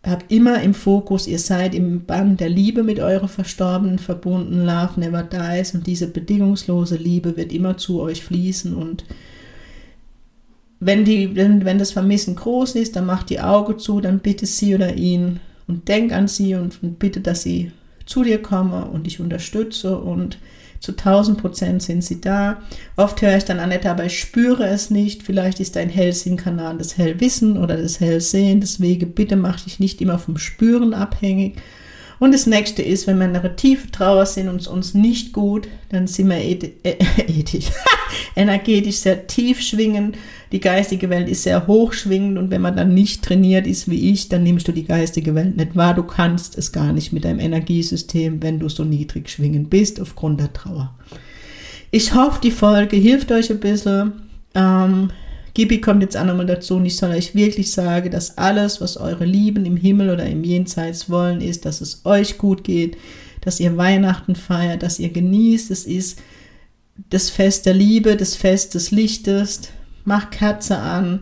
habt 0.03 0.31
immer 0.33 0.62
im 0.62 0.73
Fokus, 0.73 1.27
ihr 1.27 1.38
seid 1.38 1.75
im 1.75 2.05
Bann 2.05 2.37
der 2.37 2.49
Liebe 2.49 2.83
mit 2.83 2.99
eurer 2.99 3.29
Verstorbenen 3.29 3.99
verbunden. 3.99 4.64
Love 4.64 5.01
never 5.01 5.23
dies 5.23 5.75
und 5.75 5.87
diese 5.87 6.07
bedingungslose 6.07 6.97
Liebe 6.97 7.37
wird 7.37 7.53
immer 7.53 7.77
zu 7.77 8.01
euch 8.01 8.23
fließen 8.25 8.75
und 8.75 9.05
wenn, 10.85 11.05
die, 11.05 11.35
wenn, 11.35 11.64
wenn 11.64 11.79
das 11.79 11.92
Vermissen 11.92 12.37
groß 12.37 12.75
ist, 12.75 12.97
dann 12.97 13.07
macht 13.07 13.31
die 13.31 13.40
Augen 13.40 13.79
zu, 13.79 14.01
dann 14.01 14.18
bitte 14.18 14.47
sie 14.47 14.75
oder 14.75 14.94
ihn 14.94 15.40
und 15.66 15.88
denk 15.88 16.12
an 16.12 16.29
sie 16.29 16.55
und, 16.55 16.83
und 16.83 16.99
bitte, 16.99 17.20
dass 17.20 17.42
sie 17.42 17.73
zu 18.05 18.23
dir 18.23 18.42
kommen 18.42 18.83
und 18.83 19.07
dich 19.07 19.20
unterstütze 19.20 19.97
und 19.97 20.38
zu 20.81 20.92
1000 20.92 21.40
Prozent 21.40 21.83
sind 21.83 22.05
sie 22.05 22.20
da. 22.20 22.61
Oft 22.97 23.23
höre 23.23 23.38
ich 23.38 23.47
dann 23.47 23.59
Annette, 23.59 23.90
aber 23.90 24.05
ich 24.05 24.20
spüre 24.20 24.66
es 24.66 24.90
nicht. 24.90 25.23
Vielleicht 25.23 25.59
ist 25.59 25.77
dein 25.77 25.88
Hellsinn-Kanal 25.88 26.77
das 26.77 26.99
Hellwissen 26.99 27.57
oder 27.57 27.79
das 27.79 28.01
Hellsehen. 28.01 28.61
Deswegen 28.61 29.12
bitte 29.12 29.37
mach 29.37 29.61
dich 29.61 29.81
nicht 29.81 30.03
immer 30.03 30.18
vom 30.18 30.37
Spüren 30.37 30.92
abhängig. 30.92 31.57
Und 32.18 32.33
das 32.33 32.46
nächste 32.46 32.83
ist, 32.83 33.07
wenn 33.07 33.18
wir 33.18 33.27
in 33.27 33.37
einer 33.37 33.57
tiefen 33.57 33.90
Trauer 33.92 34.27
sind 34.27 34.48
und 34.48 34.61
es 34.61 34.66
uns 34.66 34.94
nicht 34.94 35.33
gut, 35.33 35.68
dann 35.90 36.07
sind 36.07 36.29
wir 36.29 36.37
äh, 36.37 36.59
ethisch, 37.27 37.66
energetisch 38.37 38.96
sehr 38.96 39.27
tief 39.27 39.61
schwingen. 39.61 40.14
Die 40.53 40.61
geistige 40.61 41.11
Welt 41.11 41.29
ist 41.29 41.42
sehr 41.42 41.66
hoch 41.66 41.92
schwingend 41.92 42.38
und 42.38 42.50
wenn 42.50 42.62
man 42.62 42.77
dann 42.77 42.94
nicht 42.94 43.24
trainiert 43.24 43.66
ist 43.66 43.90
wie 43.90 44.12
ich, 44.12 44.29
dann 44.29 44.44
nimmst 44.44 44.68
du 44.68 44.72
die 44.72 44.85
geistige 44.85 45.35
Welt 45.35 45.57
nicht 45.57 45.74
wahr. 45.74 45.94
Du 45.94 46.05
kannst 46.05 46.57
es 46.57 46.70
gar 46.70 46.92
nicht 46.92 47.12
mit 47.12 47.24
deinem 47.24 47.40
Energiesystem, 47.40 48.42
wenn 48.42 48.61
du 48.61 48.68
so 48.68 48.85
niedrig 48.85 49.29
schwingen 49.29 49.68
bist 49.68 50.00
aufgrund 50.00 50.40
der 50.40 50.53
Trauer. 50.53 50.94
Ich 51.90 52.14
hoffe, 52.14 52.40
die 52.42 52.50
Folge 52.50 52.96
hilft 52.96 53.33
euch 53.33 53.50
ein 53.50 53.61
bisschen. 53.61 54.12
Ähm, 54.55 55.11
Gibi 55.55 55.81
kommt 55.81 56.03
jetzt 56.03 56.17
auch 56.17 56.25
nochmal 56.25 56.47
dazu 56.47 56.77
und 56.77 56.85
ich 56.85 56.97
soll 56.97 57.11
euch 57.11 57.37
wirklich 57.37 57.71
sagen, 57.71 58.11
dass 58.11 58.37
alles, 58.37 58.81
was 58.81 58.97
eure 58.97 59.25
Lieben 59.25 59.64
im 59.64 59.77
Himmel 59.77 60.11
oder 60.11 60.27
im 60.27 60.43
Jenseits 60.43 61.09
wollen, 61.09 61.40
ist, 61.40 61.64
dass 61.64 61.81
es 61.81 62.05
euch 62.05 62.38
gut 62.38 62.64
geht, 62.64 62.97
dass 63.40 63.61
ihr 63.61 63.77
Weihnachten 63.77 64.35
feiert, 64.35 64.83
dass 64.83 64.99
ihr 64.99 65.11
genießt. 65.11 65.71
Es 65.71 65.85
ist 65.85 66.21
das 67.09 67.31
Fest 67.31 67.67
der 67.67 67.75
Liebe, 67.75 68.17
das 68.17 68.35
Fest 68.35 68.75
des 68.75 68.90
Lichtes. 68.90 69.61
Macht 70.05 70.33
Kerze 70.33 70.77
an. 70.77 71.21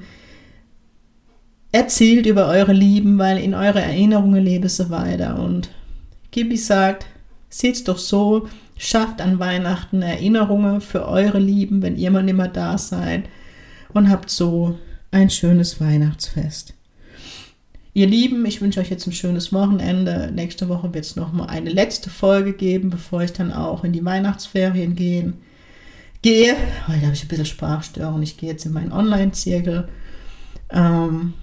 Erzählt 1.70 2.26
über 2.26 2.48
eure 2.48 2.72
Lieben, 2.72 3.18
weil 3.18 3.38
in 3.38 3.54
eure 3.54 3.82
Erinnerungen 3.82 4.42
lebe 4.42 4.70
so 4.70 4.88
weiter. 4.88 5.38
Und 5.38 5.68
Gibi 6.30 6.56
sagt, 6.56 7.04
seht's 7.50 7.84
doch 7.84 7.98
so, 7.98 8.48
schafft 8.78 9.20
an 9.20 9.38
Weihnachten 9.38 10.00
Erinnerungen 10.00 10.80
für 10.80 11.06
eure 11.06 11.38
Lieben, 11.38 11.82
wenn 11.82 11.98
ihr 11.98 12.10
mal 12.10 12.22
nicht 12.22 12.36
mehr 12.36 12.48
da 12.48 12.78
seid 12.78 13.24
und 13.94 14.10
habt 14.10 14.30
so 14.30 14.78
ein 15.10 15.30
schönes 15.30 15.80
Weihnachtsfest. 15.80 16.74
Ihr 17.94 18.06
Lieben, 18.06 18.46
ich 18.46 18.62
wünsche 18.62 18.80
euch 18.80 18.88
jetzt 18.88 19.06
ein 19.06 19.12
schönes 19.12 19.52
Wochenende. 19.52 20.30
Nächste 20.32 20.70
Woche 20.70 20.94
wird 20.94 21.04
es 21.04 21.14
nochmal 21.14 21.48
eine 21.48 21.68
letzte 21.68 22.08
Folge 22.08 22.54
geben, 22.54 22.88
bevor 22.88 23.22
ich 23.22 23.34
dann 23.34 23.52
auch 23.52 23.84
in 23.84 23.92
die 23.92 24.04
Weihnachtsferien 24.04 24.96
gehen. 24.96 25.34
gehe. 26.22 26.56
Heute 26.88 27.02
habe 27.02 27.12
ich 27.12 27.22
ein 27.22 27.28
bisschen 27.28 27.44
Sprachstörung. 27.44 28.22
Ich 28.22 28.38
gehe 28.38 28.50
jetzt 28.50 28.64
in 28.64 28.72
meinen 28.72 28.92
Online-Zirkel. 28.92 29.88
Ähm, 30.70 31.34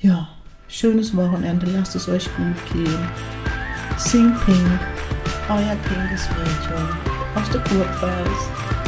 ja, 0.00 0.30
schönes 0.66 1.16
Wochenende. 1.16 1.66
Lasst 1.66 1.94
es 1.94 2.08
euch 2.08 2.24
gut 2.36 2.72
gehen. 2.72 3.08
Sing 3.98 4.34
Pink, 4.44 4.80
euer 5.48 5.76
pinkes 5.86 6.28
Mädchen 6.30 6.88
aus 7.36 7.50
der 7.50 7.60
Kurpfalz. 7.60 8.81